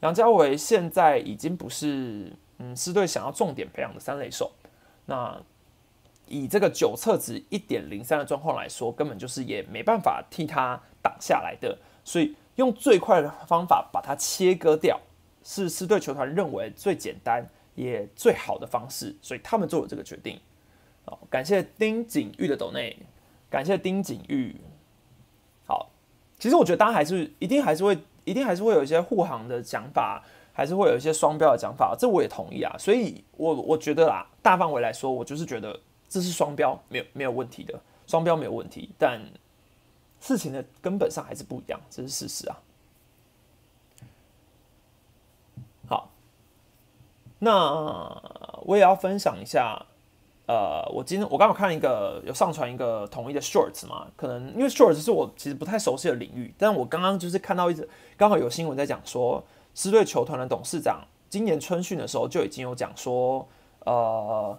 [0.00, 4.50] 杨家伟现在已经不是嗯狮队想要重点培养的三垒手。
[5.06, 5.40] 那
[6.26, 11.78] 以这个九测值一点零三的状况来说，根本就是也没办法替他挡下来的。
[12.04, 15.00] 所以用最快的方法把它切割掉，
[15.42, 17.48] 是狮队球团认为最简单。
[17.74, 20.36] 也最好的方式，所以他们做了这个决定。
[21.08, 22.94] 好，感谢丁景玉的抖内，
[23.48, 24.54] 感谢丁景玉。
[25.66, 25.88] 好，
[26.38, 32.76] 其实我觉得大家还是一定还是会，一定还是会有一些护航的讲法，还是会有一些双标的讲法，这我也同意啊。
[32.78, 38.90] 所以，我我觉得啦，大范围来说，我就是觉得这是双标，没有没有问题的，双标没有问题。
[38.98, 39.18] 但
[40.20, 42.58] 事情的根本上还是不一样，这是事实啊。
[45.86, 46.10] 好
[47.38, 47.50] 那
[48.66, 49.86] 我也要分享一下，
[50.48, 63.46] 呃，我今天我刚好看一个有上传一个统一的 shorts 嘛，可能因为 shorts 是我其实不太熟悉的领域，但我刚刚就是看到一直刚好有新闻在讲说，狮队球团的董事长今年春训的时候就已经有讲说，
[63.84, 64.58] 呃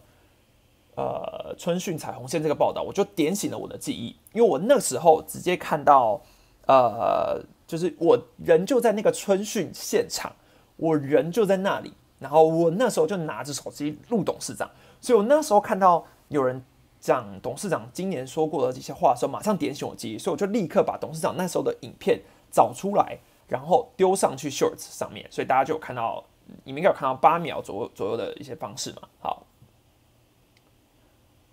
[0.94, 6.22] 呃春训彩虹线这个报道，我就点醒了我的记忆，因为我那时候直接看到，
[6.68, 10.32] 呃，就是我人就在那个春训现场，
[10.76, 11.94] 我人就在那里。
[12.20, 14.70] 然后我那时候就拿着手机录董事长，
[15.02, 16.62] 所以我那时候看到有人
[17.00, 26.26] 讲董事长今年说过的这些话的时候，马上点醒我记忆，所以我就立刻把董事长那时候的影片找出来，然后丢上去 Shorts 上面，所以大家就有看到，
[26.66, 29.08] 你们应该有看到八秒左右左右的一些方式嘛。
[29.22, 29.46] 好，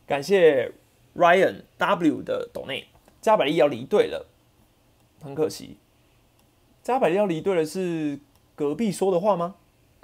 [0.05, 0.73] 感谢
[1.15, 2.89] Ryan W 的抖内，
[3.21, 4.27] 加百利要离队了，
[5.23, 5.79] 很可惜。
[6.83, 8.19] 加百利要离队的是
[8.55, 9.55] 隔壁说的话吗？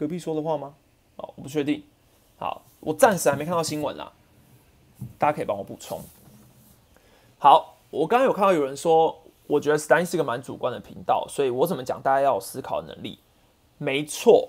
[0.02, 0.74] 隔壁说的话吗？
[1.14, 1.80] 哦，我不确定。
[2.36, 4.12] 好，我暂时还没看到新闻啦。
[5.16, 6.00] 大家可以帮我补充。
[7.38, 13.20] 好，我刚刚有看到有人说，我觉得 Stein 是个蛮主观的频道，所以我怎么讲，大家要有思考能力。
[13.78, 14.48] 没错，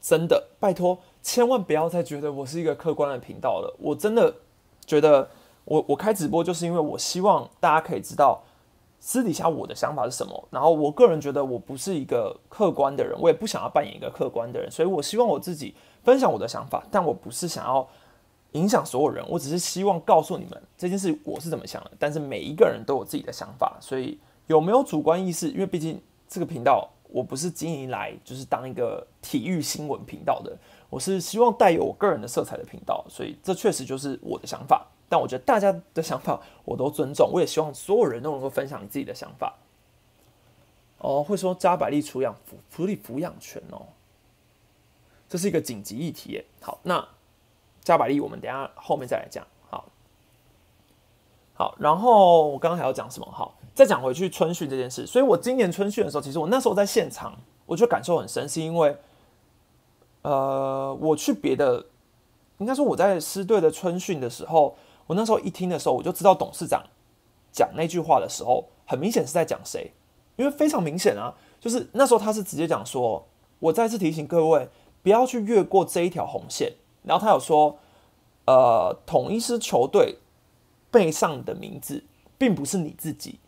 [0.00, 3.72] 真的，拜托，千万不要再觉得我是一个客观的频道了。
[3.78, 4.34] 我真的
[4.84, 5.30] 觉得，
[5.66, 8.42] 我我开直播就是因为我希望大家可以知道
[9.00, 10.48] 私底下我的想法是什么。
[10.50, 17.88] 然后我个人觉得我不是一个客观的人，我也不想要扮演一个客观的人，所以我希望我自己分享我的想法，但我不是想要。
[18.54, 21.90] 影响所有人，我只是希望告诉你们这件事我是怎么想的。
[22.00, 25.48] 但是每一个人都有自己的想法，所以有没有主观意识？
[25.50, 30.58] 因为毕竟这个频道我不是经营来就是当一个体育新闻频道的，
[30.88, 34.84] 我是希望带有我个人的色彩的频道，所以这确实就是我的想法。
[35.10, 39.54] 但我觉得大家的想法我都尊重，我也希望所有人都能够分享你自己的想法。
[40.96, 43.88] 哦，会说加百利处养福福利抚养权哦，
[45.28, 46.42] 这是一个紧急议题。
[46.62, 47.06] 好，那。
[47.82, 49.44] 加百利，我们等下后面再来讲。
[49.70, 49.86] 好，
[51.54, 53.26] 好，然后我刚刚还要讲什么？
[53.32, 55.06] 好，再讲回去春训这件事。
[55.06, 58.94] 所以我今年春训的时候，其实我那时候在现场，我就感受很深，是因为，
[60.20, 61.86] 呃，我去别的，
[62.58, 66.84] 应该说我在师队的春训的时候，我那时候一听的时候，我就知道董事长
[67.52, 69.92] 讲那句话的时候，很明显是在讲谁，
[70.36, 73.26] 因为非常明显啊，就是那时候他是直接讲说，
[73.58, 74.68] 我再次提醒各位，
[75.02, 76.74] 不要去越过这一条红线。
[77.02, 77.78] 然后他有说，
[78.46, 80.18] 呃，统一师球队
[80.90, 82.04] 背上的名字
[82.36, 83.40] 并不是你自己，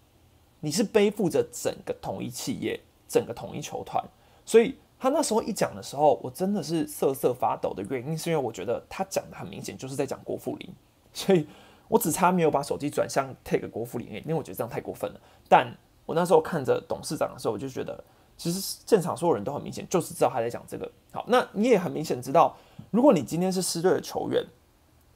[0.60, 4.02] 你是背负着整个统一企业、整个统一球团。
[4.46, 10.74] 所以他那时候一讲的时候，我真的是瑟瑟发抖的原因，是因为我觉得他讲的很明显就是在讲郭富林，
[11.12, 11.46] 所以
[11.88, 15.20] 我只差没有把手机转向 take 郭富林，因为我觉得这样太过分了。
[15.48, 15.72] 但
[16.06, 18.02] 我那时候看着董事长的时候，我就觉得。
[18.34, 20.90] 其实现场所有人都很明显，就是知道他在讲这个。
[21.12, 22.56] 好，那你也很明显知道，
[22.90, 24.44] 如果你今天是狮队的球员，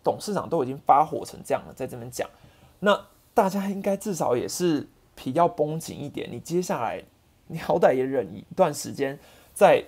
[0.04, 2.28] 董事长都已经发火成这样了，在这边讲，
[2.80, 6.30] 那大家应该至少也是皮要绷紧一点。
[6.30, 7.02] 你接下来，
[7.48, 9.18] 你好歹也忍一段时间，
[9.52, 9.84] 在在，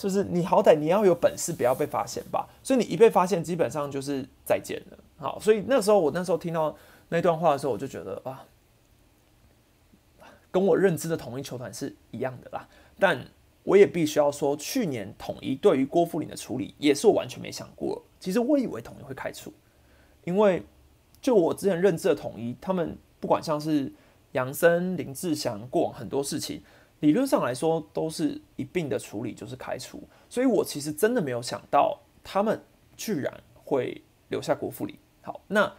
[0.00, 2.48] 就是你好歹你要有本事，不要被发现吧。
[2.62, 4.98] 所以你一被发现，基本上就是再见了。
[5.18, 6.74] 好，所以那时候我那时候听到
[7.10, 8.46] 那段话的时候，我就觉得啊。
[10.52, 12.66] 跟我认知的统一球团是一样的啦，
[12.98, 13.24] 但
[13.62, 18.02] 我也必须要说，去年统一对于郭富林的处理也是我完全没想过。
[18.18, 19.52] 其实我以为统一会开除，
[20.24, 20.64] 因为
[21.22, 23.92] 就我之前认知的统一，他们不管像是
[24.32, 26.60] 杨森、林志祥过往很多事情，
[27.00, 30.02] 理论上来说都是一并的处理，就是开除。
[30.28, 32.62] 所以我其实真的没有想到他们
[32.96, 34.96] 居然会留下郭富林。
[35.22, 35.72] 好，那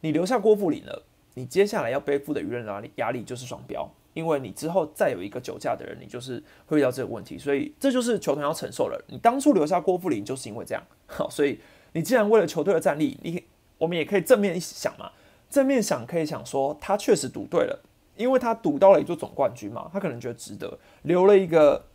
[0.00, 1.04] 你留下郭富林了，
[1.34, 3.88] 你接下来要背负的舆论压力压力就是双标。
[4.12, 9.00] 因为你之后再有一个酒驾的人，你就是会遇到这个问题，所以这就是球团要承受了。
[9.06, 11.60] 你当初留下郭富林就是因为这样，好，所以
[11.92, 13.44] 你既然为了球队的战力，你
[13.78, 15.12] 我们也可以正面想嘛，
[15.48, 17.80] 正面想可以想说他确实赌对了，
[18.20, 21.86] 因为他赌到了一座总冠军嘛，他可能觉得值得，留了一个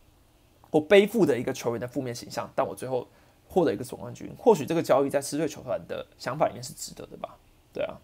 [0.71, 3.07] 我背负的一个球员的负面形象，但我最后
[3.47, 7.37] 获得一个总冠军，或许这个交易在狮队球团的想法里面是值得的吧？
[7.71, 7.97] 对啊。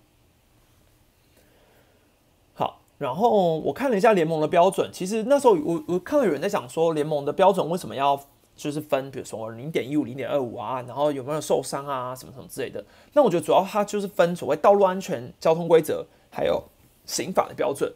[2.54, 8.22] 好然后我看了一下联盟的标准，其实那时候我我看到有人在讲说联盟的标准为什么要
[8.56, 12.86] 就是分，比如说零点一五、零点二五啊，然后有没有受伤啊，什么什么之类的。
[13.14, 16.64] 那我觉得主要它就是分所谓道路安全交通规则，还有
[17.06, 17.92] 刑法的标准。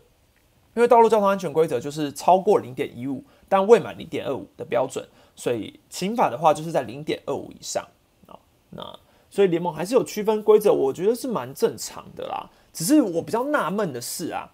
[0.76, 7.84] 因为道路交通安全规则就是超过零点一五，但未满零点二五的标准，所以刑法的话就是在零点二五以上
[8.28, 8.38] 啊。
[8.70, 12.50] 那所以联盟还是有区分规则，我觉得是蛮正常的啦。
[12.72, 14.52] 只是我比较纳闷的是啊。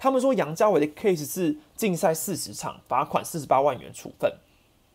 [0.00, 4.32] 他们说杨家伟的 case 是禁赛四十场，罚款四十八万元处分，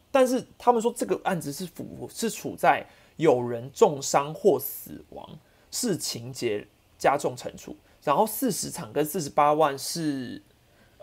[0.10, 2.88] 但是他们说这个案子是符是处在
[3.18, 5.30] 有人重伤或死亡，
[5.70, 6.66] 是情节
[6.98, 10.42] 加重惩处，然后四十场跟四十八万是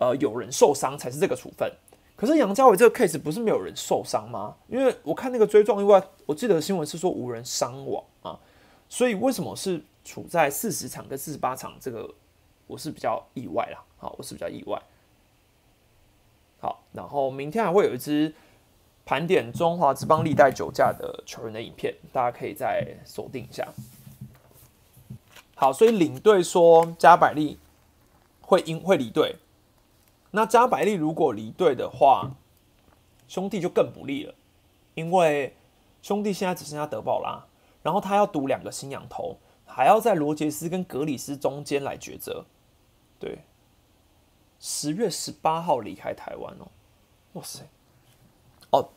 [0.00, 1.72] 呃有人受伤才是这个处分。
[2.16, 4.56] 可是杨家伟这个 case 不是没有人受伤吗？
[4.66, 8.40] 因为我看那个追撞意外，我记得新闻是说无人伤亡啊，
[8.88, 12.12] 所以为什么是处在四十场跟四十八场这个？
[12.66, 14.80] 我是比较意外啦，好，我是比较意外。
[16.60, 18.32] 好，然后明天还会有一支
[19.04, 23.66] 盘点中华之邦历代酒驾的球员的影片，大家可以再锁定一下。
[25.56, 27.58] 好，所以领队说加百利
[28.40, 29.34] 会因会离队，
[30.32, 32.30] 那加百利如果离队的话，
[33.26, 34.34] 兄弟就更不利了，
[34.94, 35.56] 因为
[36.02, 37.44] 兄弟现在只剩下德保拉，
[37.82, 42.44] 然后他要赌两个新羊头，还要在罗杰斯跟格里斯中间来抉择。
[43.18, 43.44] 对，
[44.58, 46.68] 十月十八号离开台湾哦，
[47.34, 47.68] 哇塞！
[48.70, 48.88] 哦，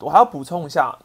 [0.00, 0.98] 我还要补充一下，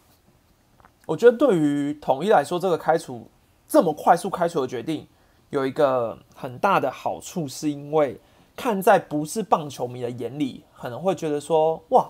[1.05, 3.30] 我觉得对于统一来说，这个开除
[3.67, 5.07] 这么快速开除的决定，
[5.49, 8.19] 有一个很大的好处，是因为
[8.58, 12.10] 看在不是棒球迷的眼里，可能会觉得说，哇，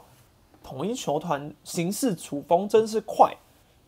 [0.64, 3.36] 统一球团行事处风真是快，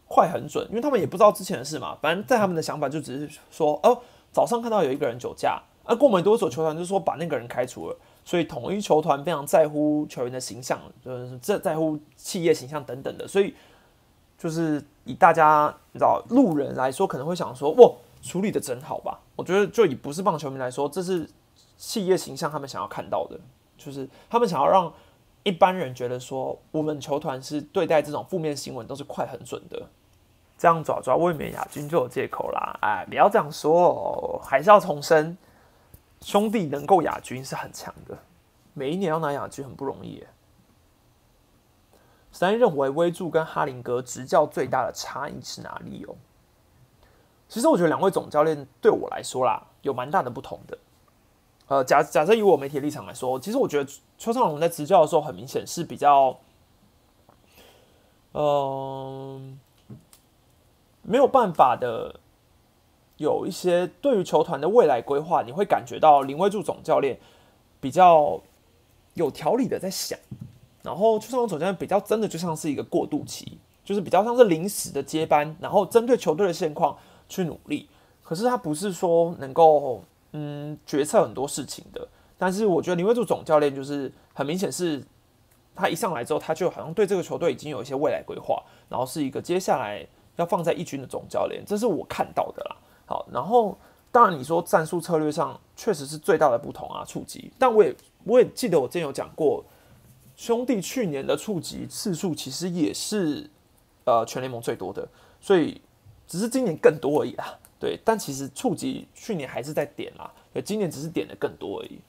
[0.07, 3.99] 快很准，因为他们也不知道之前的事嘛，反正在他们的想法就只是说，哦，
[4.32, 5.60] 早上看到有一个人酒驾。
[5.86, 13.55] 而过没多久，球团就说把那个人开除了，所以统一球团非常在乎球员的形象，就是这在乎企业形象等等的，所以
[14.38, 17.91] 就是以大家你知道路人来说，可能会想说，哇，
[18.22, 19.20] 处理的真好吧？
[19.36, 21.28] 我觉得就以不是棒球迷来说，这是
[21.80, 23.39] 企业形象他们想要看到的，
[23.77, 24.93] 就是他们想要让
[25.43, 29.88] 一般人觉得说，我们球团是对待这种负面新闻都是快很准的，
[30.57, 35.38] 这样爪爪卫冕亚军就有借口啦，哎，不要这样说，还是要重申。
[36.21, 38.17] 兄弟能够亚军是很强的，
[38.73, 40.21] 每一年要拿亚军很不容易。
[42.30, 46.13] 三认为威助跟哈林格执教最大的差异是哪里哦？
[47.47, 50.77] 其实我觉得两位总教练对我来说啦，有蛮大的不同的。
[51.70, 56.38] 呃，假假设以我媒体立场来说，其实我觉得邱尚龙在执教的时候，很明显是比较，
[58.34, 59.57] 嗯，
[61.03, 62.20] 没有办法的。
[63.20, 67.20] 有一些对于球团的未来规划，你会感觉到林威柱总教练
[67.82, 68.39] 比较
[69.15, 70.17] 有条理的在想，
[70.84, 76.97] 然后邱尚总教练比较真的就像是一个过渡期，就是比较像是临时的接班，然后针对球队的现况
[77.28, 77.89] 去努力。
[78.24, 80.01] 可是他不是说能够
[80.32, 82.07] 嗯决策很多事情的。
[82.38, 85.03] 但是我觉得林威柱总教练就是很明显是，
[85.75, 90.05] 他一上来之后，他就好像对这个球队已经有一些未来规划，然后是一个接下来
[90.38, 92.75] 要放在一军的总教练，这是我看到的啦。
[93.05, 93.77] 好，然后
[94.11, 97.51] 当然你说战术策略上确实是最大的不同啊，触及。
[97.59, 99.63] 但我也我也记得我之前有讲过，
[100.38, 103.49] 兄弟去年的触及次数其实也是
[104.05, 105.05] 呃全联盟最多的，
[105.41, 105.82] 所以
[106.25, 107.59] 只是今年更多而已啦。
[107.80, 110.30] 对，但其实触及去年还是在点啦，
[110.65, 111.99] 今年只是点的更多而已。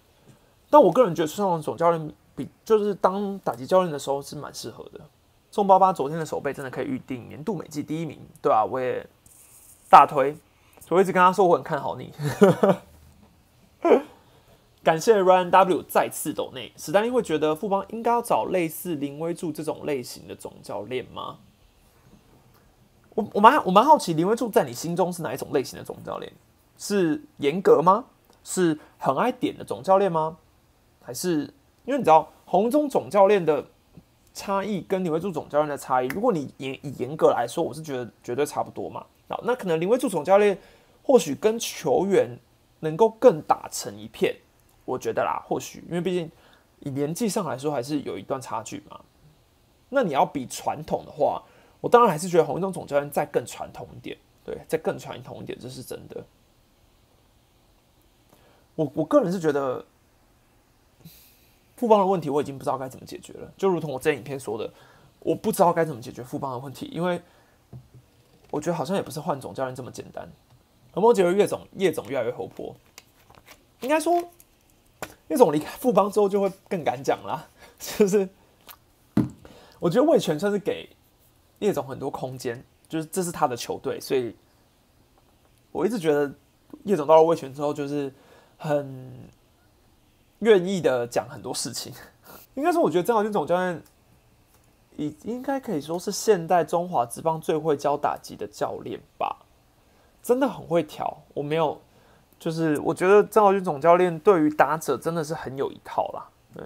[0.69, 5.01] 但我个人觉得孙尚总教练比就是当打击教练的时候是蛮适合的。
[5.51, 9.07] 宋八八昨天的手背真的可以预定年度美季第一名，对啊，我也
[9.89, 10.37] 大推。
[10.89, 12.13] 我一直跟他说我很看好你，
[14.83, 16.73] 感谢 Ryan W 再次抖内。
[16.77, 21.39] 史丹利会觉得富邦应该要找类似林威柱这种类型的总教练吗？
[23.33, 26.33] 我蛮我蛮好奇林威柱在你心中是哪一种类型的总教练？
[26.77, 28.05] 是严格吗？
[28.45, 30.37] 是很爱点的总教练吗？
[31.03, 31.43] 还是
[31.85, 33.65] 因为你知道红中总教练的
[34.33, 36.07] 差异跟林威柱总教练的差异？
[36.09, 39.05] 如果你严以严格来说，我是觉得绝对差不多嘛。
[39.29, 40.59] 好，那可能林威柱总教练。
[41.03, 42.39] 或许跟球员
[42.81, 44.37] 能够更打成一片，
[44.85, 46.31] 我觉得啦，或许因为毕竟
[46.81, 49.01] 以年纪上来说还是有一段差距嘛。
[49.89, 51.43] 那你要比传统的话，
[51.81, 56.25] 我当然还是觉得洪一中总教练再更传统一点，对，再更传统一点，这是真的。
[58.75, 59.85] 我我个人是觉得，
[61.77, 64.71] 富邦的问题我已经不知道该怎么解决了，就如同我这影片说的，
[65.21, 67.21] 我不知道该怎么解决富邦的问题，因为
[68.51, 70.31] 我觉得好像也不是换总教练这么简单。
[70.93, 72.75] 何梦觉得叶总叶总越来越活泼，
[73.81, 74.23] 应该说
[75.29, 77.49] 叶总离开富邦之后就会更敢讲啦。
[77.79, 78.29] 就是
[79.79, 80.89] 我觉得魏权算是给
[81.61, 84.35] 叶总很多空间，就是这是他的球队，所以
[85.73, 86.31] 我一直觉得
[86.85, 88.13] 叶总到了魏权之后，就是
[88.59, 89.29] 很
[90.41, 91.93] 愿意的讲很多事情。
[92.55, 93.83] 应该说，我觉得郑浩军总教练，
[94.97, 99.45] 应应该可以说是现代中华职棒最会教打击的教练吧。
[100.23, 101.81] 真的很会调，我没有，
[102.39, 106.29] 就是我觉得郑浩军总教练对于打者真的是很有一套啦。
[106.53, 106.65] 对，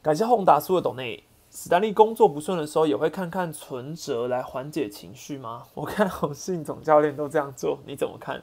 [0.00, 1.22] 感谢宏达苏的董内，
[1.54, 5.62] 史丹利工作不顺的时候也会看看存折来缓解情绪吗？
[5.74, 8.42] 我看洪信总教练都这样做，你怎么看？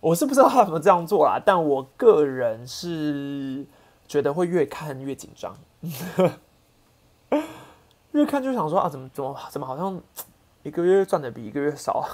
[0.00, 3.66] 我是不知道他怎么这样做啦，但我个人是
[4.06, 5.54] 觉得会越看越紧张，
[8.12, 10.00] 越看就想说啊，怎么怎么怎么好像。
[10.64, 12.04] 一个月赚的比一个月少，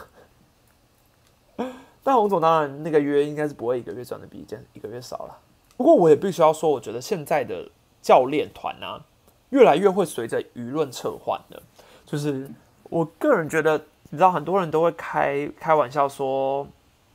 [2.05, 5.39] 但洪总当然那个月应该是不会一个月赚的比一件一个月少了。
[5.79, 7.69] 不过我也必须要说，我觉得现在的
[8.03, 9.03] 教练团啊，
[9.55, 11.63] 越来越会随着舆论撤换的。
[12.05, 12.51] 就是
[12.91, 13.79] 我个人觉得
[14.11, 16.67] 你知道很多人都会开开玩笑说，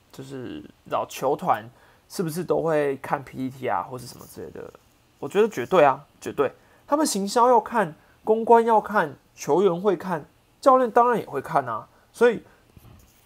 [0.09, 1.69] 就是老球团
[2.07, 4.73] 是不是都会看 PPT 啊，或是什么之类的？
[5.19, 6.49] 我觉得绝对啊，绝对。
[6.87, 10.25] 他们行销要看，公关要看，球员会看，
[10.61, 11.85] 教练当然也会看啊。
[12.13, 12.41] 所以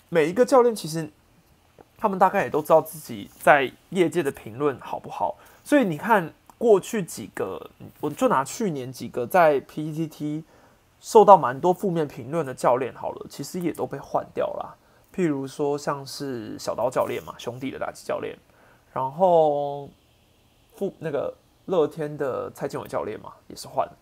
[0.09, 1.07] 每一个教练其实
[1.97, 5.37] 他们大概也都知道自己在业界的评论好不好。
[5.63, 10.43] 所以你看过去几个，我就拿去年几个在 PPT。
[11.05, 14.77] 受到蛮多负面评论的教练，好了，其实也都被换掉了。
[15.13, 18.33] 譬如说，像是小刀教练嘛，兄弟的打击教练，
[18.93, 19.89] 然后
[20.77, 21.33] 副那个
[21.65, 23.97] 乐天的蔡建伟教练嘛，也是换了。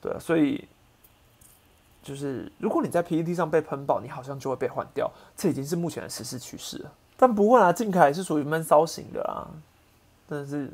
[0.00, 0.66] 对啊，所以
[2.02, 6.92] 就是如果你在 PPT 上被喷爆，你好像就会被换掉，这已经是目前的实事趋势了。
[7.16, 9.46] 但不过啊，靖凯是属于闷骚型的啦，
[10.28, 10.68] 但是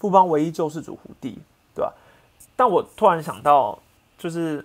[0.00, 1.38] 富邦唯一救世主胡弟，
[1.76, 1.94] 对吧？
[2.56, 3.78] 但我突然想到。
[4.20, 4.56] 就是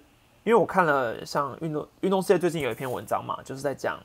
[0.43, 3.97] 因为我看了像运动运动世界最近有一篇文章嘛，就是在讲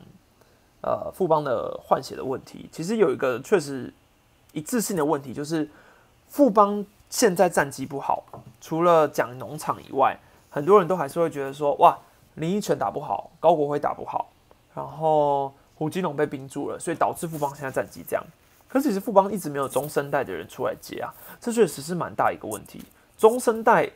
[0.80, 2.68] 呃富邦的换血的问题。
[2.70, 3.92] 其实有一个确实
[4.52, 5.68] 一致性的问题，就是
[6.28, 8.22] 富邦现在战绩不好，
[8.60, 10.16] 除了讲农场以外，
[10.48, 11.98] 很多人都还是会觉得说，哇，
[12.36, 14.30] 林依晨打不好，高国辉打不好，
[14.72, 18.24] 然后胡金龙被冰住了，所以导致富邦现在战绩这样。
[18.70, 22.82] 可是其实富邦一直没有中生代的人出来接啊，这确实是蛮大一个问题。
[23.18, 23.90] 中生代。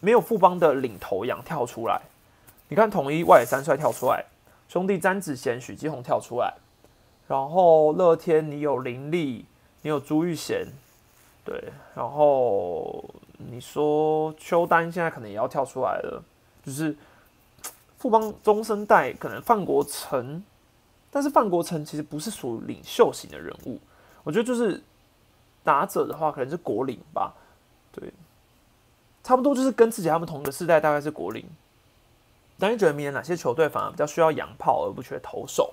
[0.00, 1.98] 没有富邦的领头羊跳出来，
[2.68, 4.22] 你看统一外野三帅跳出来，
[4.68, 6.52] 兄弟詹子贤、许基宏跳出来，
[7.26, 9.46] 然后乐天你有林立，
[9.80, 10.66] 你有朱玉贤，
[11.42, 13.02] 对，然后
[13.38, 16.22] 你说邱丹现在可能也要跳出来了，
[16.62, 16.94] 就是
[17.96, 20.44] 富邦中生代可能范国成，
[21.14, 23.78] 但是范国成其实不是属于领袖型的人物，
[24.24, 24.82] 我觉得就是
[25.62, 27.32] 打者的话可能是国领吧，
[27.92, 28.12] 对。
[29.22, 31.48] 差不多就是跟自己他们同一个世代，大概是国林。
[32.56, 35.72] 那你觉得明年哪些球队反而比较需要洋炮而不缺投手？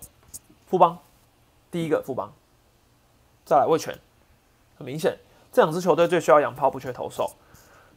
[0.67, 0.99] 富邦，
[1.71, 2.31] 第一个富邦，
[3.43, 3.97] 再来魏权，
[4.77, 5.17] 很明显
[5.51, 7.31] 这两支球队最需要洋炮，不缺投手。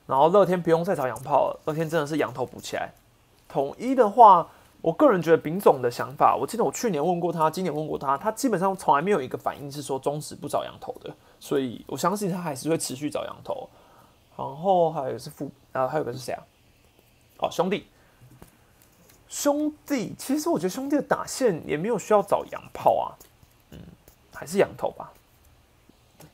[0.06, 2.94] 然后乐天不用再找洋炮了，乐天真的是洋头补起来。
[3.46, 4.48] 统一的话，
[4.84, 11.10] 我个人觉得丙总的想法，我记得我去年问过他，今年问过他，他基本上从来没有一个反应是说中止不找羊头的，
[11.40, 13.66] 所以我相信他还是会持续找羊头。
[14.36, 16.42] 然后还有是副，啊，还有个是谁啊？
[17.38, 17.86] 哦，兄弟，
[19.26, 23.16] 兄弟，其实我觉得兄弟的打线也没有需要找羊炮啊，
[23.70, 23.78] 嗯，
[24.34, 25.10] 还是羊头吧。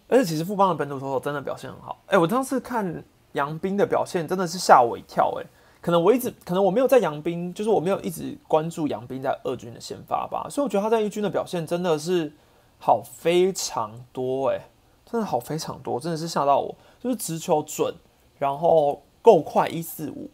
[0.08, 5.46] 而且其实富邦的本土投手真的表现很好，哎，我当时看杨斌的表现真的是吓我一跳，哎，
[5.80, 12.32] 可能我一直可能我没有在杨斌，就是我没有一直关注杨斌在二军的先发吧，所以我觉得他在一军的表现真的是
[12.78, 14.60] 好非常多，哎，
[15.06, 16.74] 真的好非常多，真的是吓到我。
[17.02, 17.94] 就是直球准，
[18.38, 20.28] 然后够快一四五，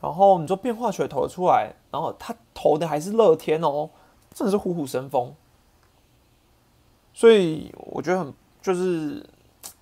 [0.00, 3.90] 然后你说变化球投出来，然后他投的还是乐天哦，
[4.32, 5.34] 真的是虎虎生风，
[7.12, 8.32] 所以我觉得很
[8.62, 9.26] 就是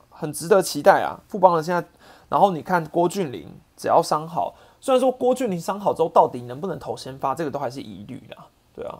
[0.08, 1.20] 很值得期待啊！
[1.28, 1.86] 富邦的现在，
[2.30, 3.46] 然后你看郭俊麟
[3.76, 8.98] 只要伤好，虽然说郭俊麟伤好之后到底能不能投先发，这个都还是疑虑啦，对啊，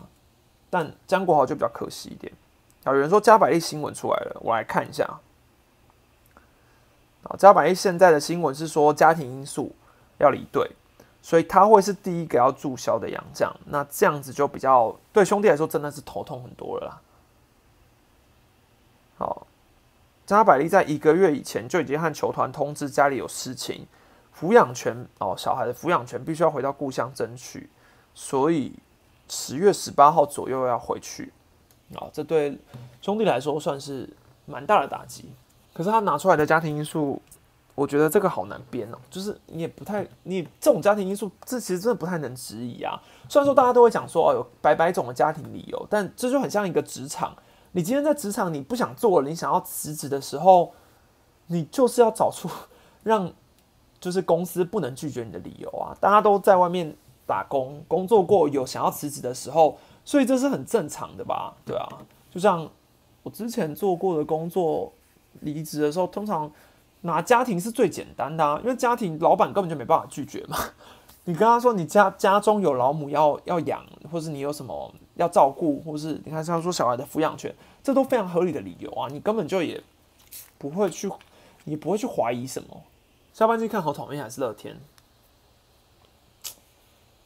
[0.70, 2.32] 但江国豪就比较可惜一点。
[2.84, 5.04] 啊，有人说加百利新闻出来了，我来看一下。
[7.24, 9.74] 啊，加百利现在的新闻是说家庭因素
[10.18, 10.70] 要离队，
[11.20, 13.52] 所以他会是第一个要注销的洋将。
[13.66, 17.00] 那这样子就比较对兄弟来说真的是头痛很多了啦。
[19.18, 19.48] 好，
[20.26, 23.86] 加百利在一个月以前就已经和球团通知家里有事情，
[24.43, 27.70] 抚养权哦，小孩的抚养权必须要回到故乡争取，
[28.12, 28.72] 所以
[29.28, 31.32] 十月十八号左右要回去。
[31.95, 32.59] 啊，这对
[33.01, 34.11] 兄弟来说算是
[34.47, 35.30] 蛮大的打击。
[35.72, 37.22] 可是他拿出来的家庭因素，
[37.76, 38.99] 我觉得这个好难编哦。
[39.09, 43.01] 就是你也不太，你这种家庭因素，这其实真的不太能质疑啊。
[43.28, 47.32] 虽然说大家都会讲说哦，有百百种的家庭理由，但这就很像一个职场。
[47.70, 50.74] 你今天在职场你不想做了，你想要辞职的时候，
[51.47, 52.51] 你就是要找出
[53.03, 53.32] 让
[54.03, 55.96] 就是公司不能拒绝你的理由啊。
[55.98, 56.94] 大家都在外面
[57.26, 61.55] 打工工作过，有想要辞职的时候，所以这是很正常的吧？
[61.64, 61.88] 对啊，
[62.30, 62.68] 就像
[63.22, 64.92] 我之前做过的工作。
[65.40, 66.48] 离职的时候，通常
[67.00, 70.59] 拿家庭是最简单的啊，因为家庭老板根本就没办法拒绝嘛。
[71.24, 79.82] 你跟他说你家家中有老母要要养，或是你有什么要照顾，或是你看像说小孩的抚养权，这都非常合理的理由啊，你根本就也
[80.59, 81.11] 不会去，
[81.64, 82.82] 你不会去怀疑什么。
[83.32, 84.78] 下半季看好统一还是乐天？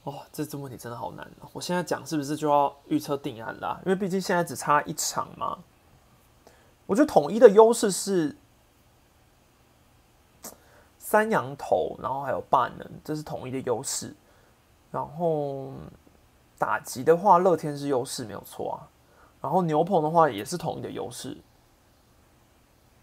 [0.05, 3.81] 哦，这这问题真的好难我现在讲是不是就要预测定案啦？
[3.85, 5.59] 因为毕竟现在只差一场嘛。
[6.87, 8.37] 我觉得统一的优势是
[11.01, 14.15] 三羊头，然后还有霸能，这是统一的优势。
[14.93, 15.73] 然后
[16.57, 18.87] 打击的话，乐天是优势没有错啊。
[19.43, 21.37] 然后牛棚的话也是统一的优势，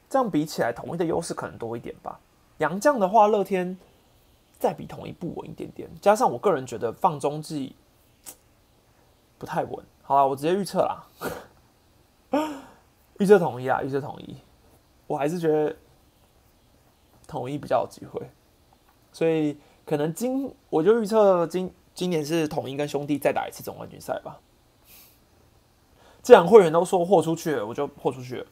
[0.09, 2.17] 这样比起来，统一的优势可能多一点吧。
[2.57, 3.77] 杨将的话，乐天
[4.57, 7.75] 再比统一不稳一点点，加上我个人觉得放中继
[9.37, 9.85] 不太稳。
[10.01, 11.07] 好了，我直接预测啦，
[13.19, 14.37] 预测统一啊，预测统一。
[15.07, 15.75] 我还是觉得
[17.27, 18.29] 统一比较有机会，
[19.11, 24.39] 所以可能今我就预测今今年是统一跟兄弟再打一次总冠军赛吧。
[26.21, 28.45] 既然会员都说豁出去了，我就豁出去了，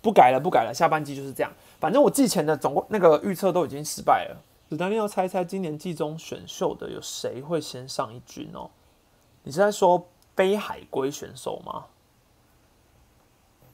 [0.00, 0.72] 不改了，不改了。
[0.74, 4.36] 下半季就是这样，反正我季前的总共那个预测都已经失败了。
[4.68, 8.70] 子丹要猜猜今年季中选秀的有谁会先上一军哦？
[9.42, 10.06] 你是在说
[10.36, 11.86] 非海归选手吗？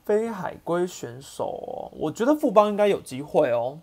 [0.05, 3.81] 非海归选手，我觉得富邦应该有机会哦。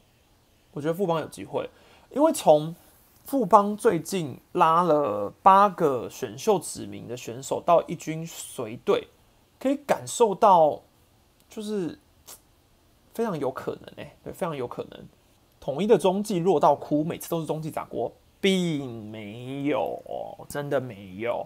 [0.71, 1.69] 我觉得富邦有机会，
[2.09, 2.74] 因为从
[3.26, 9.09] 富邦最近拉了八个选秀指名的选手到一军随队。
[9.59, 10.82] 可以感受到，
[11.47, 11.97] 就是
[13.14, 15.07] 非常有可能哎，对，非常有可能。
[15.59, 18.11] 统一的中继弱到哭，每次都是中继砸锅，
[18.41, 20.01] 并没有，
[20.49, 21.45] 真的没有。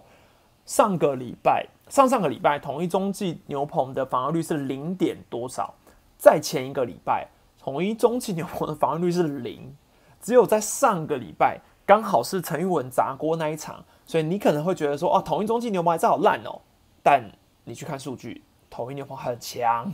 [0.64, 5.74] 上个礼拜，上上个礼拜，统一中继牛棚的防御率是零点多少？
[6.16, 9.74] 在前一个礼拜，统一中继牛棚的防御率是零，
[10.20, 16.60] 只有在上个礼拜，刚好是陈玉文砸锅那一场，所以你可能会觉得说，哦，统一中继牛棚还是好烂哦，
[17.02, 17.30] 但。
[17.64, 19.92] 你去看数据，统一牛棚很强。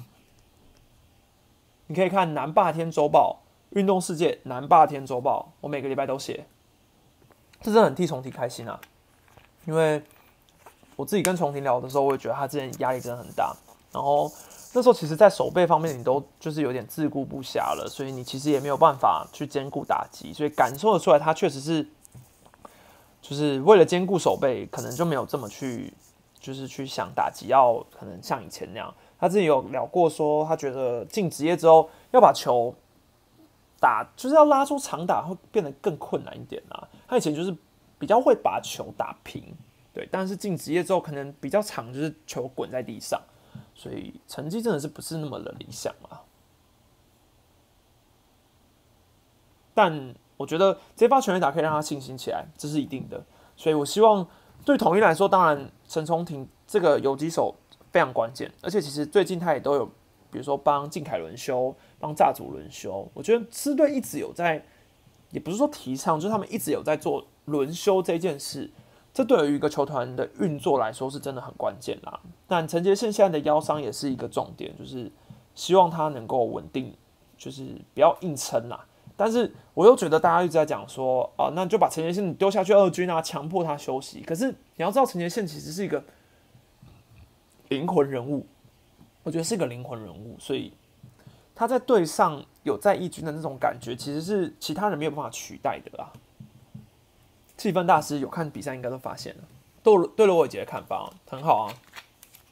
[1.87, 6.47] 你可以看南霸天周报、运动世界南霸天周报，我每个礼拜都写，
[7.61, 8.81] 这真的很替重庭开心啊！
[9.67, 10.03] 因为
[10.97, 13.55] 我自己跟重庭聊的时候，我也觉得他之前压力真的很大。
[13.93, 14.31] 然后
[14.73, 21.87] 那时候其实，在守备方面，你都就是有点自顾不暇了，所以你其实也没有办法去兼顾打击，所以感受得出来，他确实是
[23.21, 25.93] 就是为了兼顾守备，可能就没有这么去。
[26.41, 28.95] 就是去想打击，要可能像以前那样。
[29.19, 32.75] 他自己有聊过，说他觉得进职业之后要把球
[33.81, 36.89] 打，就是要拉出长打，会变得更困难一点啊。
[37.07, 37.57] 他以前就是
[37.99, 39.43] 比较会把球打平，
[39.93, 43.21] 对，但是进职业之后可能比较长，就是球滚在地上，
[43.75, 46.23] 所以成绩真的是不是那么的理想啊。
[49.73, 53.25] 但我觉得这发全垒打可以让他信心起来，这是一定的。
[53.57, 54.27] 所以我希望。
[54.65, 57.55] 对统一来说，当然陈崇廷这个游击手
[57.95, 59.87] 非常关键，而且其实最近他也都有，
[60.29, 63.09] 比如说帮靖凯轮休，帮炸组轮休。
[63.15, 64.61] 我觉得支队一直有在，
[65.31, 68.69] 也不是说提倡，就是他们一直有在做轮休这件事。
[69.13, 72.19] 这对于一个球团的运作来说是真的很关键啦。
[72.49, 75.09] 但陈杰宪现在的腰伤也是一个重点，就是
[75.55, 76.93] 希望他能够稳定，
[77.39, 78.85] 就是不要硬撑啦。
[79.17, 84.21] 但是我又觉得大家一直在讲说，啊，那就把陈杰宪丢下去二军啊，强迫他休息。
[84.23, 86.03] 可是你要知道，陈杰宪其实是一个
[87.69, 88.47] 灵魂人物，
[89.23, 90.73] 我觉得是个灵魂人物，所以
[91.55, 96.13] 他在队上有在一军的那种感觉，其实是其他人没有办法取代的啦。
[97.57, 99.43] 气氛大师有看比赛，应该都发现了。
[99.83, 101.75] 对对罗伟杰的看法很好啊，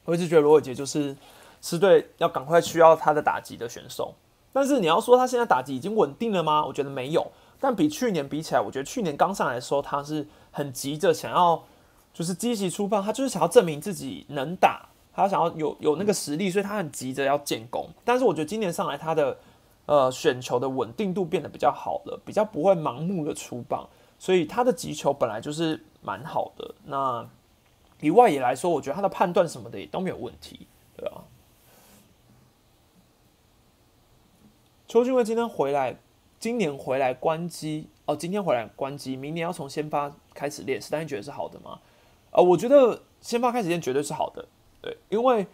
[0.05, 1.15] 我一直觉得罗伟杰就是
[1.61, 4.15] 是队要赶快需要他的打击的选手。
[4.51, 6.63] 但是你要说他现在打击已经稳定了吗？
[6.65, 7.31] 我觉得没有。
[7.59, 11.63] 但比去年比起来，我觉得去年刚上来的时候，他是很急着想要，
[12.13, 17.87] 就是积极出发，他就是想要证明自己能打，他想要有有那个实力，所以他很急着要建功。
[18.03, 19.37] 但是我觉得今年上来，他的
[19.85, 23.87] 呃选球的稳定度变得比较好了，比较不会盲目的出棒，
[24.17, 26.73] 所以他的击球本来就是蛮好的。
[26.85, 27.27] 那
[28.01, 31.23] 以外野来说，我觉得他的判断什么的也都没有问题，对啊。
[34.87, 35.95] 邱俊伟今天回来，
[36.39, 41.79] 今年回来关机哦，今天回来关机，明年要从先发开始练，史丹觉得是好的吗？
[42.31, 44.45] 呃，我觉得先发开始练绝对是好的，
[44.83, 45.47] 对，因为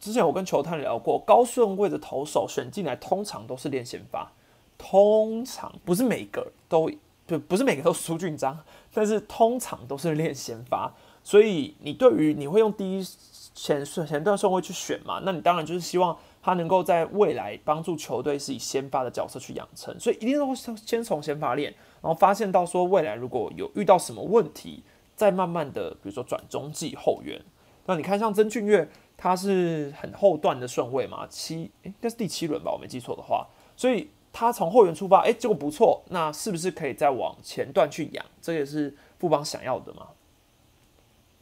[0.00, 4.32] 之前我跟球探聊过，高顺位的投手选进来通常都是练先发，
[4.76, 6.90] 通常不是每个都
[7.26, 8.58] 就不是每个都苏俊章，
[8.92, 13.06] 但是通常都是练先发，所以你对于你会用第一
[13.54, 15.20] 前顺前段顺位去选嘛？
[15.24, 16.18] 那你当然就是希望。
[16.44, 24.82] 他能够在未来帮助球队是以先发的角色去养成，所以一定都先先从先发练，然后发现到说未来如果有遇到什么问题，
[25.14, 27.40] 再慢慢的比如说转中继后援。
[27.86, 38.24] 那你看像曾俊岳，他是很后段的顺位嘛，七应该是第七轮吧，我没记错的话，所以他从后援出发，哎，结果不错，那是不是可以再往前段去养？
[38.40, 40.08] 这也是富邦想要的嘛。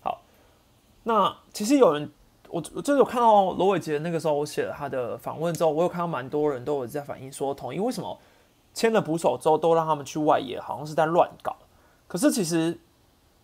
[0.01, 0.23] 好，
[1.05, 2.11] 那其实有人。
[2.53, 8.19] 我我就是有看到罗伟杰那个时候，我写了他的访问之后，我有看到蛮多人都有在反映说，统一为什么
[8.75, 11.55] 签了捕手之后都让他们去外野，好像是在乱搞。
[12.09, 12.77] 可是其实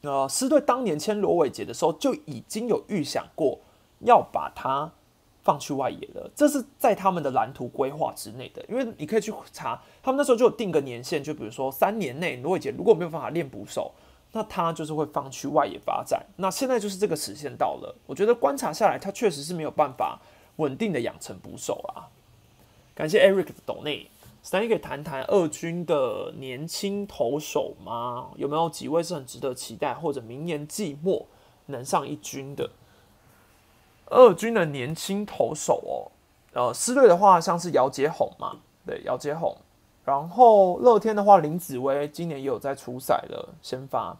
[0.06, 3.58] 呃，狮队当年签罗伟杰的时候就已经有预想过
[4.00, 4.92] 要把他
[5.42, 8.64] 放去外野了，这是在他们的蓝图规划之内的。
[8.68, 13.92] 因为你可以去查，他们那时候就有定个年限，就比如说三年内罗伟杰如果没有办法练捕手，
[14.32, 16.24] 那他就是会放去外野发展。
[16.36, 20.20] 那现在就是这个时限到了，我觉得观察下来，他确实是没有办法
[20.56, 22.10] 稳定的养成捕手啊。
[22.94, 24.10] 感谢 Eric 的斗内。
[24.46, 28.28] 三可以谈谈二军的年轻投手吗？
[28.36, 31.26] 有没有几位是很值得期待，或者明年季末
[31.66, 32.70] 能上一军的？
[34.06, 36.12] 二军的年轻投手哦，
[36.52, 39.52] 呃，狮队的话像是姚杰宏嘛，对，姚杰宏。
[40.04, 44.16] 然后乐天的话，林子威今年也有在出赛的，先发。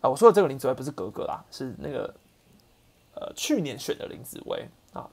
[0.00, 2.14] 啊，我说的这个林子威不是格格啦，是那个
[3.16, 5.10] 呃去年选的林子威啊。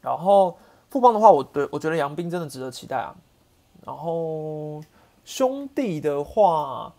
[0.00, 0.58] 然后
[0.90, 3.14] 富邦的话，我对我觉得杨斌真的值得期待啊。
[3.88, 4.82] 然后
[5.24, 6.92] 兄弟的话，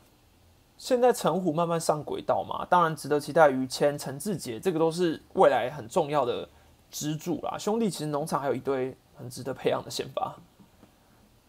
[0.76, 3.48] 现在陈虎慢慢上轨道嘛，当然值得期待。
[3.52, 6.50] 于谦、陈志杰，这个都是未来很重要的
[6.90, 7.60] 支柱啦。
[7.60, 10.36] 兄弟其实农场还有一堆很值得培养的先发。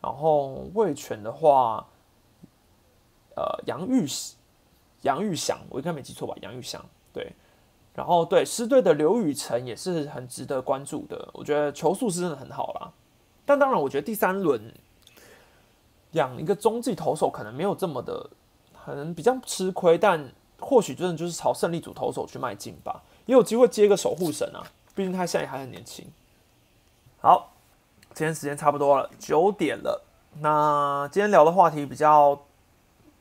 [0.02, 1.86] 然后魏权的话，
[3.34, 4.06] 呃，杨玉
[5.00, 6.34] 杨玉祥，我应该没记错吧？
[6.42, 6.84] 杨玉祥
[7.14, 7.32] 对。
[7.94, 12.92] 然后对师队的刘宇辰也是很值得关注的，我觉得球速是真的很好啦。
[13.46, 14.60] 但当然，我觉得第三轮。
[16.12, 18.28] 养一个中继投手可能没有这么的，
[18.84, 24.60] 可能比较吃亏，但或许真的就是朝胜利组投手去迈进吧，也有机会接一个守护神啊，
[24.94, 26.04] 毕竟他现在还很年轻。
[27.20, 27.52] 好，
[28.12, 30.02] 今天时间差不多了，九点了。
[30.40, 32.38] 那今天聊的话题比较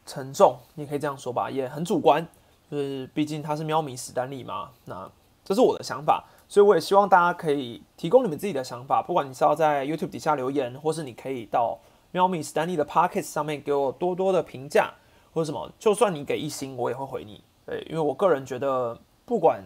[0.05, 2.27] 沉重，你可以这样说吧，也很主观，
[2.71, 4.71] 就是毕竟他是喵迷史丹利嘛。
[4.85, 5.09] 那
[5.45, 11.77] 这是我的想法，所以我也希望大家可以提供你们自己的想法，不管你是要在 YouTube 底下留言，或是你可以到。
[12.11, 14.93] 喵咪 Stanley 的 Pockets 上面给我多多的评价
[15.31, 17.43] 或者什么，就算你给一星，我也会回你。
[17.65, 19.63] 对，因为我个人觉得，不管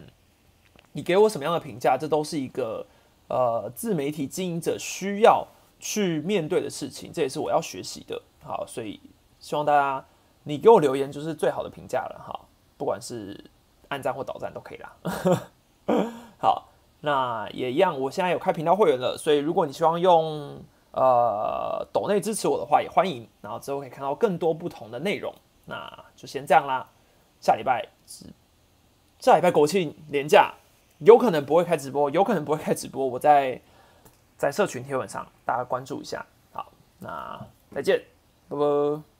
[0.92, 2.86] 你给我什么样的评价，这都是一个
[3.28, 5.46] 呃自媒体经营者需要
[5.80, 8.20] 去面对的事情，这也是我要学习的。
[8.42, 9.00] 好，所以
[9.40, 10.04] 希望大家
[10.42, 12.22] 你给我留言就是最好的评价了。
[12.22, 12.38] 哈，
[12.76, 13.42] 不管是
[13.88, 14.96] 按赞或倒赞都可以啦。
[16.36, 16.68] 好，
[17.00, 20.62] 那也一样，我现在有开频道会员了，所以如果你希望用。
[20.94, 25.34] 呃，抖内支持我的话也欢迎，然后之后可以看到更多不同的内容。
[25.66, 26.86] 那就先这样啦，
[27.40, 27.84] 下礼拜
[29.18, 30.54] 下礼拜国庆年假，
[30.98, 33.60] 有可能不会开直播，有可能不会开直播，我在
[34.36, 36.24] 在社群贴文上大家关注一下。
[36.52, 36.70] 好，
[37.00, 37.40] 那
[37.74, 38.00] 再见，
[38.48, 39.13] 拜拜。